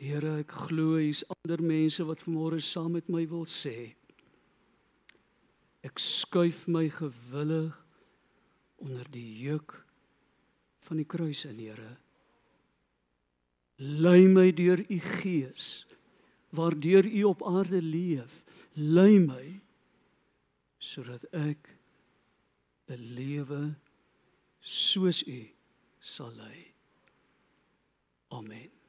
Here, 0.00 0.38
ek 0.40 0.52
glo 0.64 0.94
hier's 0.96 1.20
ander 1.28 1.60
mense 1.60 2.00
wat 2.08 2.22
vanmôre 2.24 2.56
saam 2.64 2.94
met 2.96 3.10
my 3.12 3.26
wil 3.28 3.42
sê. 3.44 3.92
Ek 5.84 6.00
skuif 6.00 6.62
my 6.72 6.86
gewillig 6.94 7.76
onder 8.80 9.04
die 9.12 9.42
juk 9.42 9.74
van 10.88 11.02
die 11.02 11.04
kruis 11.04 11.44
in, 11.44 11.60
Here. 11.60 11.92
Lei 13.76 14.24
my 14.24 14.48
deur 14.56 14.80
u 14.88 14.98
gees 15.20 15.84
waardeur 16.56 17.04
u 17.04 17.22
op 17.28 17.44
aarde 17.44 17.82
leef. 17.84 18.40
Lei 18.80 19.20
my 19.20 19.60
sodat 20.80 21.28
ek 21.36 21.76
'n 22.88 23.04
lewe 23.20 23.62
soos 24.64 25.20
u 25.28 25.42
sal 26.10 26.34
lei. 26.34 26.74
Amen. 28.30 28.79